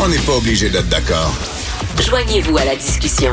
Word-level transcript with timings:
On 0.00 0.08
n'est 0.08 0.18
pas 0.18 0.36
obligé 0.36 0.70
d'être 0.70 0.88
d'accord. 0.88 1.34
Joignez-vous 2.00 2.56
à 2.56 2.64
la 2.64 2.76
discussion. 2.76 3.32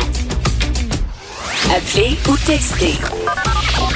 Appelez 1.69 2.17
ou 2.27 2.35
textez. 2.37 2.93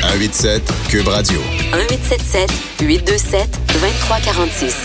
187 0.02 0.62
Cube 0.88 1.08
Radio. 1.08 1.40
1877 1.74 2.52
827 2.82 3.60
2346. 3.74 4.76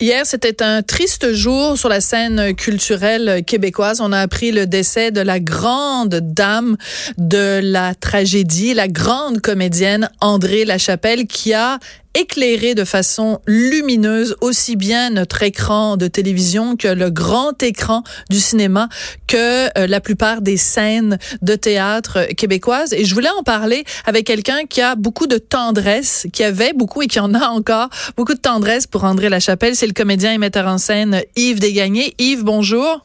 Hier, 0.00 0.26
c'était 0.26 0.64
un 0.64 0.82
triste 0.82 1.32
jour 1.32 1.78
sur 1.78 1.88
la 1.88 2.00
scène 2.00 2.54
culturelle 2.56 3.44
québécoise. 3.46 4.00
On 4.00 4.12
a 4.12 4.18
appris 4.18 4.50
le 4.50 4.66
décès 4.66 5.12
de 5.12 5.20
la 5.20 5.38
grande 5.38 6.16
dame 6.16 6.76
de 7.18 7.60
la 7.62 7.94
tragédie, 7.94 8.74
la 8.74 8.88
grande 8.88 9.40
comédienne 9.40 10.10
André 10.20 10.64
Lachapelle, 10.64 11.26
qui 11.26 11.54
a 11.54 11.78
éclairé 12.14 12.74
de 12.74 12.84
façon 12.84 13.40
lumineuse 13.46 14.36
aussi 14.40 14.76
bien 14.76 15.10
notre 15.10 15.42
écran 15.42 15.96
de 15.96 16.06
télévision 16.06 16.76
que 16.76 16.88
le 16.88 17.10
grand 17.10 17.62
écran 17.62 18.02
du 18.30 18.38
cinéma 18.38 18.88
que 19.26 19.66
euh, 19.78 19.86
la 19.86 20.00
plupart 20.00 20.42
des 20.42 20.56
scènes 20.56 21.18
de 21.42 21.54
théâtre 21.54 22.26
québécoises. 22.36 22.92
Et 22.92 23.04
je 23.04 23.14
voulais 23.14 23.30
en 23.38 23.42
parler 23.42 23.84
avec 24.04 24.26
quelqu'un 24.26 24.64
qui 24.68 24.80
a 24.80 24.94
beaucoup 24.94 25.26
de 25.26 25.38
tendresse, 25.38 26.26
qui 26.32 26.44
avait 26.44 26.72
beaucoup 26.72 27.02
et 27.02 27.06
qui 27.06 27.20
en 27.20 27.34
a 27.34 27.48
encore 27.48 27.88
beaucoup 28.16 28.34
de 28.34 28.40
tendresse 28.40 28.86
pour 28.86 29.04
André 29.04 29.28
Lachapelle. 29.28 29.74
C'est 29.74 29.86
le 29.86 29.92
comédien 29.92 30.32
et 30.32 30.38
metteur 30.38 30.66
en 30.66 30.78
scène 30.78 31.22
Yves 31.36 31.60
Desgagnés. 31.60 32.14
Yves, 32.18 32.44
bonjour. 32.44 33.04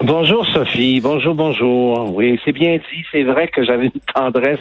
Bonjour 0.00 0.46
Sophie, 0.54 1.00
bonjour, 1.00 1.34
bonjour. 1.34 2.14
Oui, 2.14 2.38
c'est 2.44 2.52
bien 2.52 2.76
dit, 2.76 3.04
c'est 3.10 3.24
vrai 3.24 3.48
que 3.48 3.64
j'avais 3.64 3.86
une 3.86 4.00
tendresse 4.14 4.60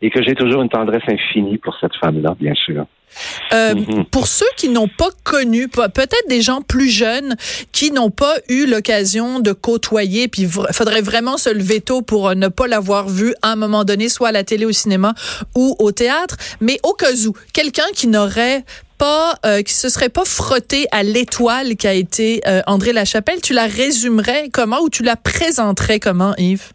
et 0.00 0.10
que 0.10 0.22
j'ai 0.22 0.34
toujours 0.34 0.62
une 0.62 0.68
tendresse 0.68 1.02
infinie 1.08 1.58
pour 1.58 1.76
cette 1.80 1.94
femme-là, 1.96 2.36
bien 2.38 2.54
sûr. 2.54 2.86
Euh, 3.52 3.74
mhm. 3.74 4.04
Pour 4.06 4.26
ceux 4.26 4.46
qui 4.56 4.68
n'ont 4.68 4.88
pas 4.88 5.08
connu, 5.24 5.68
peut-être 5.68 6.28
des 6.28 6.42
gens 6.42 6.60
plus 6.60 6.88
jeunes 6.88 7.36
qui 7.72 7.90
n'ont 7.90 8.10
pas 8.10 8.34
eu 8.48 8.66
l'occasion 8.66 9.40
de 9.40 9.52
côtoyer, 9.52 10.28
puis 10.28 10.42
il 10.42 10.48
faudrait 10.48 11.00
vraiment 11.00 11.36
se 11.36 11.50
lever 11.50 11.80
tôt 11.80 12.02
pour 12.02 12.28
euh, 12.28 12.34
ne 12.34 12.48
pas 12.48 12.66
l'avoir 12.66 13.08
vu 13.08 13.34
à 13.42 13.52
un 13.52 13.56
moment 13.56 13.84
donné, 13.84 14.08
soit 14.08 14.28
à 14.28 14.32
la 14.32 14.44
télé, 14.44 14.64
au 14.64 14.72
cinéma 14.72 15.14
ou 15.54 15.74
au 15.78 15.92
théâtre. 15.92 16.36
Mais 16.60 16.78
au 16.82 16.92
cas 16.92 17.12
où, 17.26 17.32
quelqu'un 17.52 17.86
qui 17.94 18.06
n'aurait 18.06 18.64
pas, 18.98 19.34
euh, 19.46 19.62
qui 19.62 19.74
se 19.74 19.88
serait 19.88 20.08
pas 20.08 20.24
frotté 20.24 20.86
à 20.90 21.02
l'étoile 21.02 21.76
qui 21.76 21.86
a 21.86 21.94
été 21.94 22.42
André 22.66 22.92
Lachapelle, 22.92 23.40
tu 23.40 23.52
la 23.52 23.66
résumerais 23.66 24.50
comment 24.52 24.80
ou 24.80 24.90
tu 24.90 25.02
la 25.02 25.16
présenterais 25.16 26.00
comment, 26.00 26.34
Yves? 26.36 26.72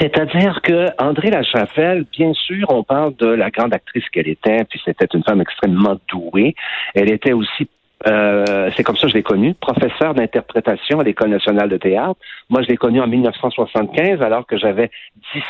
C'est-à-dire 0.00 0.60
que 0.62 0.88
André 0.98 1.30
Lachapelle, 1.30 2.04
bien 2.12 2.32
sûr, 2.32 2.66
on 2.70 2.82
parle 2.82 3.14
de 3.16 3.28
la 3.28 3.50
grande 3.50 3.72
actrice 3.72 4.08
qu'elle 4.10 4.28
était, 4.28 4.64
puis 4.64 4.80
c'était 4.84 5.06
une 5.14 5.22
femme 5.22 5.40
extrêmement 5.40 5.96
douée. 6.08 6.54
Elle 6.94 7.12
était 7.12 7.32
aussi 7.32 7.68
euh, 8.06 8.70
c'est 8.76 8.82
comme 8.82 8.96
ça 8.96 9.02
que 9.02 9.08
je 9.08 9.14
l'ai 9.14 9.22
connue, 9.22 9.54
professeur 9.54 10.14
d'interprétation 10.14 11.00
à 11.00 11.04
l'École 11.04 11.30
nationale 11.30 11.70
de 11.70 11.78
théâtre. 11.78 12.16
Moi, 12.50 12.62
je 12.62 12.68
l'ai 12.68 12.76
connue 12.76 13.00
en 13.00 13.06
1975, 13.06 14.20
alors 14.20 14.46
que 14.46 14.58
j'avais 14.58 14.90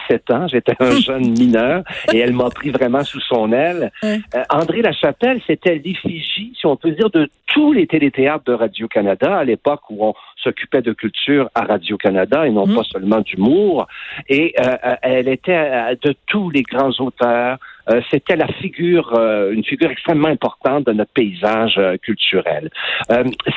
17 0.08 0.30
ans. 0.30 0.47
J'étais 0.47 0.74
un 0.78 0.92
jeune 1.00 1.30
mineur 1.30 1.83
et 2.12 2.19
elle 2.19 2.33
m'a 2.33 2.48
pris 2.50 2.70
vraiment 2.70 3.02
sous 3.02 3.20
son 3.20 3.52
aile. 3.52 3.91
Euh, 4.05 4.17
André 4.50 4.83
Lachapelle, 4.83 5.41
c'était 5.47 5.74
l'effigie, 5.84 6.52
si 6.58 6.67
on 6.67 6.77
peut 6.77 6.92
dire, 6.92 7.11
de 7.11 7.28
tous 7.47 7.72
les 7.72 7.86
téléthéâtres 7.86 8.44
de 8.44 8.52
Radio-Canada 8.52 9.36
à 9.36 9.44
l'époque 9.44 9.83
où 9.91 10.06
on 10.06 10.14
s'occupait 10.36 10.83
de 10.83 10.92
culture 10.92 11.50
à 11.55 11.62
Radio-Canada 11.62 12.47
et 12.47 12.50
non 12.50 12.67
mm. 12.67 12.77
pas 12.77 12.84
seulement 12.84 13.20
d'humour. 13.20 13.89
Et 14.28 14.55
euh, 14.61 14.77
elle 15.02 15.28
était 15.28 15.97
de 16.00 16.14
tous 16.27 16.50
les 16.50 16.62
grands 16.62 16.92
auteurs, 17.00 17.58
euh, 17.89 18.01
c'était 18.11 18.37
la 18.37 18.48
figure, 18.48 19.15
euh, 19.15 19.53
une 19.53 19.65
figure 19.65 19.91
extrêmement 19.91 20.29
importante 20.29 20.87
de 20.87 20.92
notre 20.92 21.12
paysage 21.12 21.75
euh, 21.79 21.97
culturel. 21.97 22.70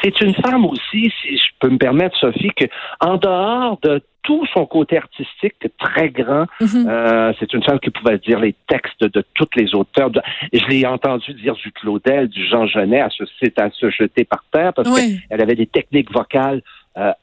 c'est 0.04 0.22
une 0.22 0.36
femme 0.36 0.66
aussi, 0.66 1.12
si 1.22 1.38
je 1.38 1.50
peux 1.60 1.70
me 1.70 1.78
permettre, 1.78 2.16
Sophie, 2.18 2.52
que 2.56 2.66
en 3.00 3.18
dehors 3.18 3.80
de 3.82 4.02
tout 4.24 4.46
son 4.54 4.66
côté 4.66 4.98
artistique 4.98 5.56
très 5.80 6.10
grand. 6.10 6.46
Mhm. 6.62 7.34
c'est 7.40 7.54
une 7.54 7.64
femme 7.64 7.80
qui 7.80 7.90
pouvait 7.90 8.20
dire 8.20 8.40
les 8.40 8.54
textes 8.68 9.04
de 9.04 9.24
tous 9.34 9.48
les 9.56 9.74
auteurs. 9.74 10.12
je 10.54 10.66
l'ai 10.68 10.86
entendu 10.86 11.34
dire 11.34 11.56
du 11.56 11.72
Claudel, 11.72 12.28
du 12.28 12.46
Jean 12.48 12.68
Genet, 12.68 13.02
à 13.02 13.10
se, 13.10 13.24
à 13.58 13.70
se 13.72 13.90
jeter 13.90 14.26
par 14.26 14.44
terre 14.52 14.74
parce 14.74 14.90
qu'elle 14.94 15.42
avait 15.42 15.56
des 15.56 15.66
techniques 15.66 16.12
vocales 16.12 16.62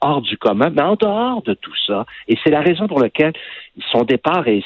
hors 0.01 0.23
du 0.23 0.37
commun. 0.39 0.71
Mais 0.75 0.83
en 0.83 0.97
dehors 0.97 1.43
de 1.43 1.55
tout 1.55 1.77
ça, 1.87 2.07
et 2.29 2.37
c'est 2.43 2.51
la 2.51 2.61
raison 2.61 2.89
pour 2.89 3.01
laquelle 3.01 3.35
son 3.93 4.03
départ 4.03 4.49
est 4.49 4.65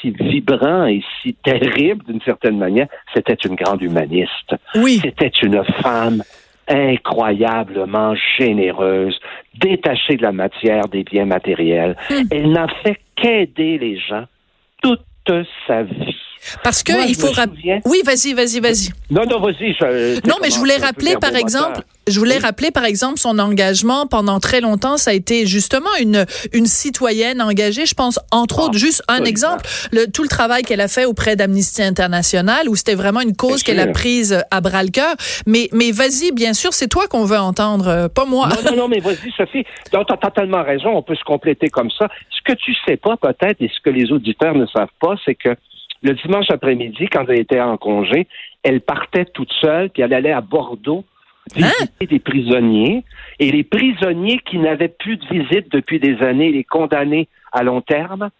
si 0.00 0.10
vibrant 0.10 0.86
et 0.86 1.02
si 1.22 1.34
terrible 1.34 2.04
d'une 2.04 2.20
certaine 2.22 2.58
manière, 2.58 2.88
c'était 3.14 3.34
une 3.34 3.54
grande 3.54 3.82
humaniste. 3.82 4.54
Oui. 4.74 5.00
C'était 5.02 5.28
une 5.28 5.62
femme 5.82 6.22
incroyablement 6.68 8.14
généreuse, 8.38 9.18
détachée 9.58 10.16
de 10.16 10.22
la 10.22 10.32
matière, 10.32 10.88
des 10.88 11.02
biens 11.02 11.26
matériels. 11.26 11.96
Hmm. 12.08 12.22
Elle 12.30 12.52
n'a 12.52 12.68
fait 12.82 13.00
qu'aider 13.16 13.78
les 13.78 13.98
gens 13.98 14.24
toute 14.82 15.00
sa 15.66 15.82
vie. 15.82 16.16
Parce 16.64 16.82
que 16.82 17.08
il 17.08 17.14
faut 17.14 17.30
rappeler. 17.30 17.80
Oui, 17.84 18.00
vas-y, 18.04 18.32
vas-y, 18.32 18.60
vas-y. 18.60 18.90
Non, 19.10 19.22
non, 19.28 19.40
vas-y. 19.40 19.76
Non, 20.26 20.36
mais 20.42 20.50
je 20.50 20.58
voulais 20.58 20.76
rappeler, 20.76 21.16
par 21.20 21.36
exemple, 21.36 21.82
je 22.08 22.18
voulais 22.18 22.38
rappeler, 22.38 22.70
par 22.70 22.84
exemple, 22.84 23.18
son 23.18 23.38
engagement 23.38 24.06
pendant 24.06 24.40
très 24.40 24.60
longtemps. 24.60 24.96
Ça 24.96 25.10
a 25.10 25.14
été 25.14 25.46
justement 25.46 25.90
une 26.00 26.26
une 26.52 26.66
citoyenne 26.66 27.40
engagée. 27.42 27.86
Je 27.86 27.94
pense, 27.94 28.18
entre 28.30 28.60
autres, 28.62 28.78
juste 28.78 29.02
un 29.08 29.24
exemple, 29.24 29.66
le, 29.92 30.06
tout 30.06 30.22
le 30.22 30.28
travail 30.28 30.62
qu'elle 30.62 30.80
a 30.80 30.88
fait 30.88 31.04
auprès 31.04 31.36
d'Amnesty 31.36 31.82
International, 31.82 32.68
où 32.68 32.76
c'était 32.76 32.94
vraiment 32.94 33.20
une 33.20 33.36
cause 33.36 33.62
qu'elle 33.62 33.80
a 33.80 33.88
prise 33.88 34.42
à 34.50 34.60
bras 34.60 34.82
le 34.82 34.90
cœur. 34.90 35.14
Mais 35.46 35.68
mais 35.72 35.92
vas-y, 35.92 36.32
bien 36.32 36.54
sûr, 36.54 36.72
c'est 36.72 36.88
toi 36.88 37.06
qu'on 37.06 37.24
veut 37.24 37.38
entendre, 37.38 37.88
euh, 37.88 38.08
pas 38.08 38.24
moi. 38.24 38.48
Non, 38.48 38.70
non, 38.70 38.76
non, 38.76 38.88
mais 38.88 39.00
vas-y, 39.00 39.30
Sophie. 39.36 39.64
Tu 39.90 39.96
as 39.96 40.04
totalement 40.04 40.62
raison. 40.62 40.96
On 40.96 41.02
peut 41.02 41.16
se 41.16 41.24
compléter 41.24 41.68
comme 41.68 41.90
ça. 41.90 42.08
Ce 42.30 42.40
que 42.44 42.56
tu 42.56 42.74
sais 42.86 42.96
pas 42.96 43.16
peut-être 43.16 43.60
et 43.60 43.68
ce 43.68 43.80
que 43.80 43.90
les 43.90 44.10
auditeurs 44.10 44.54
ne 44.54 44.66
savent 44.66 44.88
pas, 45.00 45.14
c'est 45.24 45.34
que 45.34 45.50
le 46.02 46.14
dimanche 46.14 46.50
après-midi, 46.50 47.08
quand 47.12 47.26
elle 47.28 47.40
était 47.40 47.60
en 47.60 47.76
congé, 47.76 48.26
elle 48.62 48.80
partait 48.80 49.26
toute 49.26 49.52
seule, 49.60 49.90
puis 49.90 50.02
elle 50.02 50.14
allait 50.14 50.32
à 50.32 50.40
Bordeaux 50.40 51.04
visiter 51.54 51.84
hein? 52.00 52.06
des 52.08 52.18
prisonniers. 52.18 53.04
Et 53.38 53.50
les 53.50 53.64
prisonniers 53.64 54.38
qui 54.38 54.58
n'avaient 54.58 54.88
plus 54.88 55.16
de 55.16 55.26
visite 55.26 55.70
depuis 55.72 56.00
des 56.00 56.22
années, 56.22 56.52
les 56.52 56.64
condamnés 56.64 57.28
à 57.52 57.62
long 57.62 57.80
terme, 57.80 58.30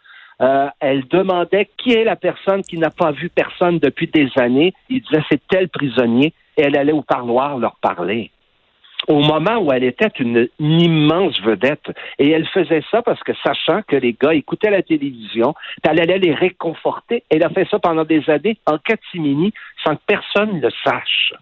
euh, 0.41 0.69
elle 0.81 1.07
demandait 1.09 1.69
qui 1.77 1.93
est 1.93 2.05
la 2.05 2.17
personne 2.17 2.63
qui 2.63 2.79
n'a 2.79 2.91
pas 2.91 3.13
vu 3.13 3.29
personne 3.29 3.79
depuis 3.79 4.07
des 4.07 4.31
années. 4.37 4.73
Il 4.89 5.03
disait 5.03 5.23
c'est 5.31 5.41
tel 5.49 5.69
prisonnier 5.69 6.33
et 6.57 6.63
elle 6.63 6.77
allait 6.77 6.93
au 6.93 7.03
parloir 7.03 7.59
leur 7.59 7.77
parler 7.77 8.31
au 9.09 9.21
moment 9.21 9.59
où 9.59 9.73
elle 9.73 9.85
était 9.85 10.11
une, 10.19 10.49
immense 10.59 11.41
vedette. 11.41 11.91
Et 12.19 12.31
elle 12.31 12.47
faisait 12.49 12.83
ça 12.91 13.03
parce 13.03 13.23
que 13.23 13.33
sachant 13.45 13.83
que 13.83 13.97
les 13.97 14.17
gars 14.21 14.35
écoutaient 14.35 14.71
la 14.71 14.83
télévision, 14.83 15.55
elle 15.83 16.01
allait 16.01 16.19
les 16.19 16.35
réconforter. 16.35 17.25
Elle 17.31 17.43
a 17.43 17.51
fait 17.51 17.69
ça 17.71 17.79
pendant 17.79 18.05
des 18.05 18.29
années 18.31 18.59
en 18.67 18.79
catimini 18.79 19.53
sans 19.85 19.97
que 19.97 20.03
personne 20.07 20.61
le 20.61 20.71
sache. 20.85 21.33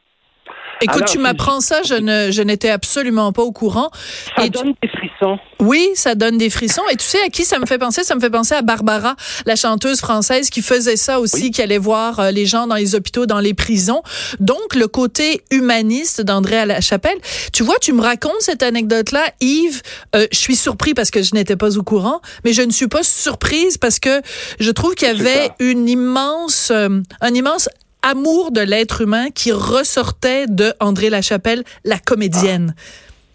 Écoute, 0.81 1.05
tu 1.06 1.19
m'apprends 1.19 1.61
ça, 1.61 1.83
je 1.83 1.94
ne, 1.94 2.31
je 2.31 2.43
n'étais 2.43 2.71
absolument 2.71 3.33
pas 3.33 3.43
au 3.43 3.53
courant. 3.53 3.91
Ça 4.37 4.49
donne 4.49 4.75
des 4.81 4.89
frissons. 4.89 5.39
Oui, 5.61 5.89
ça 5.94 6.15
donne 6.15 6.39
des 6.39 6.50
frissons. 6.50 6.83
Et 6.93 6.97
tu 6.97 7.05
sais 7.05 7.21
à 7.27 7.28
qui 7.28 7.44
ça 7.44 7.59
me 7.59 7.66
fait 7.66 7.78
penser? 7.78 8.05
Ça 8.05 8.15
me 8.15 8.21
fait 8.21 8.31
penser 8.31 8.55
à 8.55 8.62
Barbara, 8.62 9.17
la 9.47 9.56
chanteuse 9.56 9.99
française 9.99 10.50
qui 10.50 10.62
faisait 10.62 10.97
ça 10.97 11.19
aussi, 11.21 11.50
qui 11.50 11.62
allait 11.62 11.78
voir 11.78 12.21
euh, 12.21 12.31
les 12.31 12.47
gens 12.47 12.67
dans 12.67 12.77
les 12.77 12.94
hôpitaux, 12.94 13.27
dans 13.27 13.41
les 13.41 13.55
prisons. 13.55 14.03
Donc, 14.38 14.75
le 14.75 14.87
côté 14.87 15.43
humaniste 15.50 16.21
d'André 16.21 16.59
à 16.59 16.67
la 16.67 16.81
chapelle. 16.81 17.19
Tu 17.53 17.62
vois, 17.62 17.78
tu 17.81 17.93
me 17.93 18.00
racontes 18.00 18.41
cette 18.41 18.62
anecdote-là, 18.62 19.25
Yves. 19.41 19.83
Euh, 20.15 20.27
je 20.31 20.38
suis 20.38 20.56
surpris 20.56 20.94
parce 20.94 21.11
que 21.11 21.22
je 21.22 21.34
n'étais 21.34 21.56
pas 21.56 21.77
au 21.77 21.83
courant, 21.83 22.21
mais 22.44 22.53
je 22.53 22.62
ne 22.62 22.71
suis 22.71 22.88
pas 22.88 23.03
surprise 23.03 23.78
parce 23.78 23.99
que 23.99 24.22
je 24.61 24.71
trouve 24.71 24.94
qu'il 24.94 25.09
y 25.09 25.11
avait 25.11 25.50
une 25.59 25.88
immense, 25.88 26.71
euh, 26.71 27.00
un 27.21 27.34
immense 27.34 27.69
amour 28.03 28.53
de 28.53 28.60
l'être 28.60 29.03
humain 29.03 29.31
qui 29.34 29.53
ressortait 29.53 30.47
de 30.47 30.72
André 30.81 31.10
Lachapelle, 31.10 31.62
la 31.84 31.98
comédienne. 31.98 32.75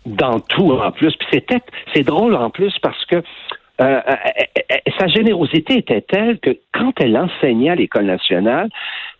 Dans 0.05 0.39
tout, 0.39 0.71
en 0.71 0.91
plus. 0.91 1.15
Puis 1.15 1.27
c'était, 1.31 1.61
c'est 1.93 2.03
drôle 2.03 2.35
en 2.35 2.49
plus 2.49 2.73
parce 2.81 3.05
que 3.05 3.15
euh, 3.15 3.21
euh, 3.81 4.15
euh, 4.71 4.91
sa 4.99 5.07
générosité 5.07 5.77
était 5.77 6.01
telle 6.01 6.39
que 6.39 6.57
quand 6.73 6.93
elle 6.99 7.17
enseignait 7.17 7.71
à 7.71 7.75
l'École 7.75 8.05
nationale, 8.05 8.69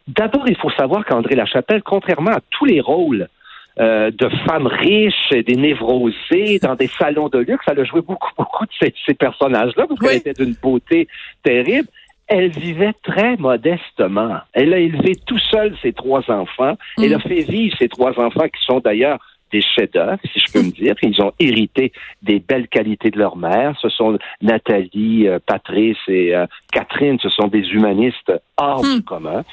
d'abord, 0.08 0.44
il 0.48 0.56
faut 0.58 0.70
savoir 0.72 1.06
qu'André 1.06 1.36
Lachapelle, 1.36 1.82
contrairement 1.84 2.32
à 2.32 2.40
tous 2.52 2.66
les 2.66 2.80
rôles 2.80 3.28
de 3.76 4.30
femmes 4.46 4.68
riches, 4.68 5.32
des 5.32 5.56
névrosées, 5.56 6.60
dans 6.62 6.76
des 6.76 6.90
salons 7.00 7.28
de 7.28 7.40
luxe. 7.40 7.66
Elle 7.68 7.80
a 7.80 7.84
joué 7.84 8.02
beaucoup, 8.02 8.30
beaucoup 8.38 8.66
de 8.66 8.72
ces, 8.80 9.14
personnages-là 9.16 9.88
parce 9.88 10.00
qu'elle 10.00 10.18
était 10.18 10.34
d'une 10.34 10.54
beauté 10.62 11.08
terrible 11.42 11.88
elle 12.34 12.50
vivait 12.50 12.94
très 13.04 13.36
modestement. 13.38 14.38
Elle 14.54 14.74
a 14.74 14.80
élevé 14.80 15.16
tout 15.26 15.38
seul 15.38 15.76
ses 15.82 15.94
trois 15.94 16.30
enfants. 16.32 16.76
Elle 16.98 17.14
a 17.14 17.18
mm. 17.18 17.22
fait 17.22 17.42
vivre 17.42 17.78
ses 17.78 17.90
trois 17.90 18.20
enfants 18.20 18.48
qui 18.48 18.64
sont 18.66 18.80
d'ailleurs 18.80 19.20
des 19.54 19.62
chefs-d'œuvre, 19.62 20.18
si 20.34 20.40
je 20.40 20.52
peux 20.52 20.62
me 20.64 20.72
dire. 20.72 20.96
Ils 21.04 21.22
ont 21.22 21.32
hérité 21.40 21.94
des 22.22 22.40
belles 22.40 22.68
qualités 22.68 23.12
de 23.12 23.20
leur 23.20 23.38
mère. 23.38 23.74
Ce 23.82 23.88
sont 23.90 24.18
Nathalie, 24.42 25.28
euh, 25.28 25.40
Patrice 25.46 25.98
et 26.08 26.36
euh, 26.36 26.46
Catherine, 26.72 27.18
ce 27.22 27.30
sont 27.30 27.48
des 27.48 27.66
humanistes 27.70 28.32
hors 28.58 28.84
Hmm. 28.84 28.96
du 28.98 29.04
commun. 29.04 29.44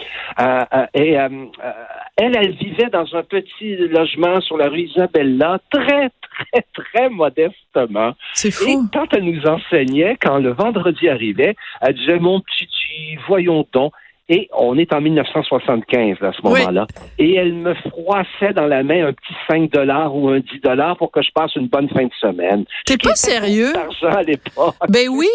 Euh, 0.40 0.64
et 0.94 1.10
elle, 1.12 2.36
elle 2.36 2.52
vivait 2.52 2.90
dans 2.90 3.14
un 3.14 3.22
petit 3.22 3.76
logement 3.76 4.40
sur 4.40 4.56
la 4.56 4.68
rue 4.68 4.82
Isabella, 4.90 5.58
très, 5.70 6.08
très, 6.10 6.62
très 6.74 7.08
modestement. 7.10 8.12
C'est 8.34 8.48
Et 8.48 8.52
fou. 8.52 8.88
quand 8.92 9.06
elle 9.12 9.24
nous 9.24 9.46
enseignait, 9.46 10.16
quand 10.20 10.38
le 10.38 10.50
vendredi 10.52 11.08
arrivait, 11.08 11.54
elle 11.82 11.94
disait 11.94 12.18
Mon 12.18 12.40
petit, 12.40 13.16
voyons 13.28 13.66
donc. 13.72 13.92
Et 14.32 14.48
on 14.56 14.78
est 14.78 14.92
en 14.94 15.00
1975 15.00 16.18
là, 16.20 16.28
à 16.28 16.32
ce 16.32 16.38
Oui. 16.44 16.60
moment-là. 16.60 16.86
Et 17.18 17.34
elle 17.34 17.52
me 17.52 17.74
froissait 17.74 18.52
dans 18.54 18.66
la 18.66 18.82
main 18.84 19.08
un 19.08 19.12
petit 19.12 19.34
5 19.48 19.70
dollars 19.72 20.14
ou 20.14 20.28
un 20.28 20.38
10 20.38 20.60
dollars 20.62 20.96
pour 20.96 21.10
que 21.10 21.20
je 21.20 21.30
passe 21.34 21.54
une 21.56 21.66
bonne 21.66 21.88
fin 21.90 22.04
de 22.04 22.12
semaine. 22.20 22.64
T'es 22.86 22.96
pas 22.96 23.14
sérieux? 23.16 23.72
D'argent 23.72 24.16
à 24.16 24.22
l'époque. 24.22 24.76
Ben 24.88 25.08
oui. 25.08 25.26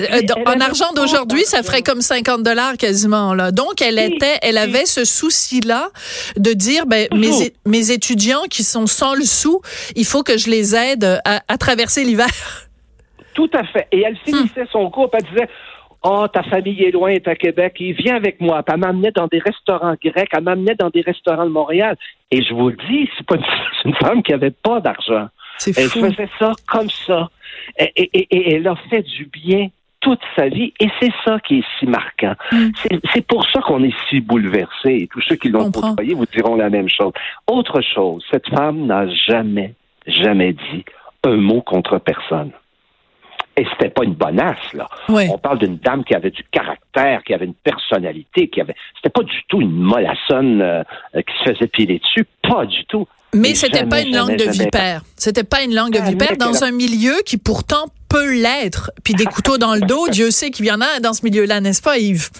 Euh, 0.00 0.20
en 0.46 0.58
argent 0.60 0.92
d'aujourd'hui, 0.96 1.44
ça 1.44 1.62
ferait 1.62 1.82
comme 1.82 2.00
50 2.00 2.42
dollars 2.42 2.76
quasiment 2.76 3.32
là. 3.34 3.52
Donc 3.52 3.80
elle 3.80 3.98
était, 3.98 4.38
elle 4.42 4.58
avait 4.58 4.86
ce 4.86 5.04
souci-là 5.04 5.88
de 6.36 6.52
dire 6.52 6.86
ben 6.86 7.06
mes, 7.14 7.52
mes 7.66 7.90
étudiants 7.92 8.42
qui 8.50 8.62
sont 8.64 8.86
sans 8.86 9.14
le 9.14 9.22
sou, 9.24 9.60
il 9.94 10.04
faut 10.04 10.22
que 10.24 10.36
je 10.38 10.50
les 10.50 10.74
aide 10.74 11.20
à, 11.24 11.42
à 11.46 11.58
traverser 11.58 12.02
l'hiver. 12.04 12.26
Tout 13.34 13.50
à 13.52 13.64
fait. 13.64 13.86
Et 13.92 14.02
elle 14.06 14.14
Hmm. 14.14 14.24
finissait 14.24 14.66
son 14.72 14.90
cours, 14.90 15.10
elle 15.12 15.22
disait 15.24 15.48
Oh, 16.06 16.26
ta 16.30 16.42
famille 16.42 16.82
est 16.84 16.90
loin, 16.90 17.08
est 17.08 17.26
à 17.26 17.34
Québec, 17.34 17.76
et 17.80 17.92
viens 17.92 18.14
avec 18.16 18.38
moi. 18.40 18.62
Puis 18.62 18.74
elle 18.74 18.80
m'amenait 18.80 19.10
dans 19.10 19.26
des 19.26 19.38
restaurants 19.38 19.94
grecs, 20.02 20.28
elle 20.36 20.42
m'amenait 20.44 20.74
dans 20.74 20.90
des 20.90 21.00
restaurants 21.00 21.44
de 21.46 21.50
Montréal. 21.50 21.96
Et 22.30 22.42
je 22.42 22.52
vous 22.52 22.68
le 22.68 22.76
dis, 22.88 23.08
c'est 23.16 23.26
pas 23.26 23.36
une, 23.84 23.94
femme 23.94 24.22
qui 24.22 24.34
avait 24.34 24.50
pas 24.50 24.80
d'argent. 24.80 25.28
C'est 25.58 25.76
Elle 25.78 25.88
fou. 25.88 26.00
faisait 26.04 26.28
ça 26.38 26.52
comme 26.68 26.90
ça. 26.90 27.30
Et, 27.78 27.90
et- 27.96 28.10
et- 28.18 28.26
et 28.36 28.54
elle 28.56 28.68
a 28.68 28.76
fait 28.90 29.02
du 29.02 29.24
bien 29.26 29.68
toute 30.00 30.20
sa 30.36 30.48
vie. 30.48 30.74
Et 30.78 30.88
c'est 31.00 31.12
ça 31.24 31.38
qui 31.40 31.60
est 31.60 31.64
si 31.78 31.86
marquant. 31.86 32.34
Mm. 32.52 32.68
C'est- 33.14 33.26
pour 33.26 33.46
ça 33.48 33.60
qu'on 33.62 33.82
est 33.82 33.94
si 34.10 34.20
bouleversé. 34.20 34.90
Et 35.02 35.06
tous 35.10 35.22
ceux 35.22 35.36
qui 35.36 35.48
l'ont 35.48 35.70
côtoyé 35.70 36.12
vous 36.12 36.26
diront 36.26 36.56
la 36.56 36.68
même 36.68 36.88
chose. 36.90 37.12
Autre 37.50 37.80
chose, 37.80 38.22
cette 38.30 38.46
femme 38.50 38.84
n'a 38.84 39.06
jamais, 39.08 39.72
jamais 40.06 40.52
dit 40.52 40.84
un 41.24 41.36
mot 41.36 41.62
contre 41.62 41.98
personne. 41.98 42.50
Et 43.56 43.64
c'était 43.72 43.90
pas 43.90 44.04
une 44.04 44.14
bonasse, 44.14 44.72
là. 44.72 44.88
Ouais. 45.08 45.28
On 45.32 45.38
parle 45.38 45.58
d'une 45.58 45.76
dame 45.78 46.02
qui 46.04 46.14
avait 46.14 46.30
du 46.30 46.42
caractère, 46.50 47.22
qui 47.22 47.34
avait 47.34 47.44
une 47.44 47.54
personnalité, 47.54 48.48
qui 48.48 48.60
avait. 48.60 48.74
C'était 48.96 49.10
pas 49.10 49.22
du 49.22 49.42
tout 49.48 49.60
une 49.60 49.70
mollassonne 49.70 50.60
euh, 50.60 50.82
qui 51.14 51.32
se 51.44 51.54
faisait 51.54 51.68
piler 51.68 52.00
dessus. 52.00 52.26
Pas 52.42 52.66
du 52.66 52.84
tout. 52.86 53.06
Mais 53.32 53.54
c'était 53.54 53.84
pas 53.84 53.98
jamais, 53.98 54.10
une 54.10 54.16
langue 54.16 54.36
de 54.36 54.44
jamais. 54.44 54.64
vipère. 54.64 55.02
C'était 55.16 55.44
pas 55.44 55.62
une 55.62 55.74
langue 55.74 55.92
de 55.92 55.98
Jamais 55.98 56.10
vipère 56.10 56.36
dans 56.36 56.64
un 56.64 56.70
milieu 56.70 57.14
qui 57.26 57.36
pourtant 57.36 57.86
peut 58.08 58.32
l'être. 58.32 58.92
Puis 59.02 59.14
des 59.14 59.24
couteaux 59.24 59.58
dans 59.58 59.74
le 59.74 59.80
dos, 59.80 60.08
Dieu 60.10 60.30
sait 60.30 60.50
qu'il 60.50 60.66
y 60.66 60.72
en 60.72 60.80
a 60.80 61.00
dans 61.00 61.12
ce 61.12 61.24
milieu-là, 61.24 61.60
n'est-ce 61.60 61.82
pas, 61.82 61.98
Yves? 61.98 62.30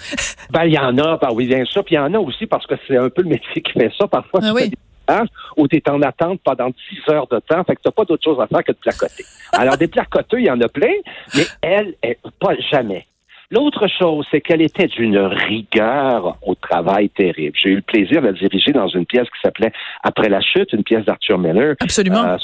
Ben, 0.51 0.65
il 0.65 0.73
y 0.73 0.79
en 0.79 0.97
a, 0.99 1.17
ben 1.17 1.29
oui, 1.33 1.47
bien 1.47 1.65
sûr. 1.65 1.85
Puis 1.85 1.97
il 1.97 1.99
y 1.99 2.01
en 2.01 2.15
a 2.15 2.19
aussi 2.19 2.47
parce 2.47 2.67
que 2.67 2.75
c'est 2.87 2.97
un 2.97 3.09
peu 3.09 3.23
le 3.23 3.29
métier 3.29 3.63
qui 3.63 3.73
fait 3.73 3.91
ça. 3.99 4.07
Parfois, 4.07 4.41
Ah 4.43 4.53
oui. 4.55 4.71
Des 5.09 5.15
plages 5.15 5.29
où 5.57 5.69
tu 5.69 5.77
es 5.77 5.91
en 5.91 6.03
attente 6.03 6.41
pendant 6.45 6.69
10 6.69 6.75
heures 7.13 7.27
de 7.29 7.39
temps. 7.41 7.65
Fait 7.65 7.77
que 7.77 7.83
tu 7.85 7.91
pas 7.91 8.05
d'autre 8.05 8.25
chose 8.25 8.41
à 8.41 8.47
faire 8.47 8.65
que 8.65 8.73
de 8.73 8.79
placoter. 8.79 9.25
Alors, 9.53 9.77
des 9.77 9.89
placoteux, 9.89 10.41
il 10.41 10.47
y 10.47 10.51
en 10.51 10.61
a 10.61 10.69
plein, 10.69 10.95
mais 11.35 11.45
elle, 11.63 11.95
elle 12.03 12.17
pas 12.41 12.55
jamais. 12.71 13.07
L'autre 13.51 13.87
chose, 13.87 14.27
c'est 14.31 14.41
qu'elle 14.41 14.63
était 14.63 14.87
d'une 14.87 15.19
rigueur 15.19 16.39
au 16.43 16.55
travail 16.55 17.11
terrible. 17.11 17.57
J'ai 17.57 17.71
eu 17.71 17.77
le 17.77 17.83
plaisir 17.83 18.21
de 18.23 18.29
la 18.29 18.33
diriger 18.33 18.73
dans 18.73 18.89
une 18.89 19.07
pièce 19.07 19.25
qui 19.25 19.41
s'appelait 19.43 19.73
Après 20.03 20.29
la 20.29 20.41
chute, 20.41 20.73
une 20.73 20.83
pièce 20.83 21.05
d'Arthur 21.05 21.39
Miller. 21.39 21.77
Absolument. 21.81 22.25
Euh, 22.25 22.37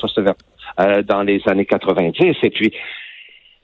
euh, 0.81 1.03
dans 1.03 1.23
les 1.23 1.43
années 1.49 1.67
90. 1.67 2.37
Et 2.43 2.51
puis, 2.51 2.73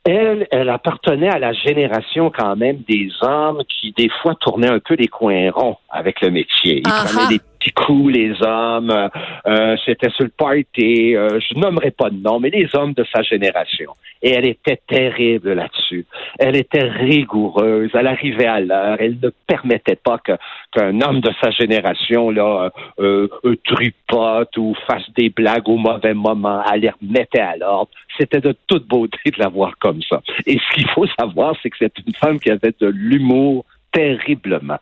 elle, 0.04 0.46
elle 0.50 0.68
appartenait 0.70 1.28
à 1.28 1.38
la 1.38 1.52
génération 1.52 2.30
quand 2.36 2.56
même 2.56 2.78
des 2.88 3.10
hommes 3.22 3.62
qui, 3.68 3.92
des 3.92 4.08
fois, 4.22 4.34
tournaient 4.40 4.70
un 4.70 4.78
peu 4.78 4.94
les 4.94 5.08
coins 5.08 5.50
ronds 5.50 5.76
avec 5.90 6.20
le 6.20 6.30
métier. 6.30 6.78
Ils 6.78 6.82
Ah 6.86 7.02
ah. 7.02 7.08
prenaient 7.08 7.38
des 7.38 7.40
coups, 7.72 8.12
les 8.14 8.32
hommes. 8.42 8.90
euh, 8.90 9.08
euh, 9.46 9.76
C'était 9.84 10.10
sur 10.10 10.24
le 10.24 10.30
party. 10.36 11.14
euh, 11.16 11.38
je 11.40 11.58
nommerai 11.58 11.90
pas 11.90 12.10
de 12.10 12.16
nom, 12.16 12.40
mais 12.40 12.50
les 12.50 12.68
hommes 12.74 12.92
de 12.94 13.04
sa 13.14 13.22
génération. 13.22 13.92
Et 14.22 14.30
elle 14.30 14.46
était 14.48 14.80
terrible 14.88 15.52
là-dessus. 15.52 16.06
Elle 16.38 16.56
était 16.56 16.82
rigoureuse. 16.82 17.90
Elle 17.94 18.06
arrivait 18.06 18.46
à 18.46 18.60
l'heure. 18.60 18.96
Elle 18.98 19.18
ne 19.22 19.30
permettait 19.46 19.96
pas 19.96 20.18
qu'un 20.18 21.00
homme 21.02 21.20
de 21.20 21.30
sa 21.42 21.50
génération 21.50 22.30
là 22.30 22.70
euh, 22.98 23.28
euh, 23.44 23.56
tripote 23.64 24.56
ou 24.56 24.74
fasse 24.86 25.08
des 25.16 25.28
blagues 25.30 25.68
au 25.68 25.76
mauvais 25.76 26.14
moment. 26.14 26.62
Elle 26.72 26.80
les 26.80 26.90
remettait 26.90 27.40
à 27.40 27.56
l'ordre. 27.56 27.90
C'était 28.18 28.40
de 28.40 28.54
toute 28.66 28.86
beauté 28.86 29.18
de 29.26 29.38
la 29.38 29.48
voir 29.48 29.72
comme 29.78 30.00
ça. 30.02 30.22
Et 30.46 30.58
ce 30.58 30.74
qu'il 30.74 30.88
faut 30.90 31.06
savoir, 31.18 31.54
c'est 31.62 31.70
que 31.70 31.76
c'est 31.78 31.92
une 32.06 32.14
femme 32.14 32.40
qui 32.40 32.50
avait 32.50 32.74
de 32.80 32.86
l'humour 32.86 33.64
terriblement. 33.92 34.78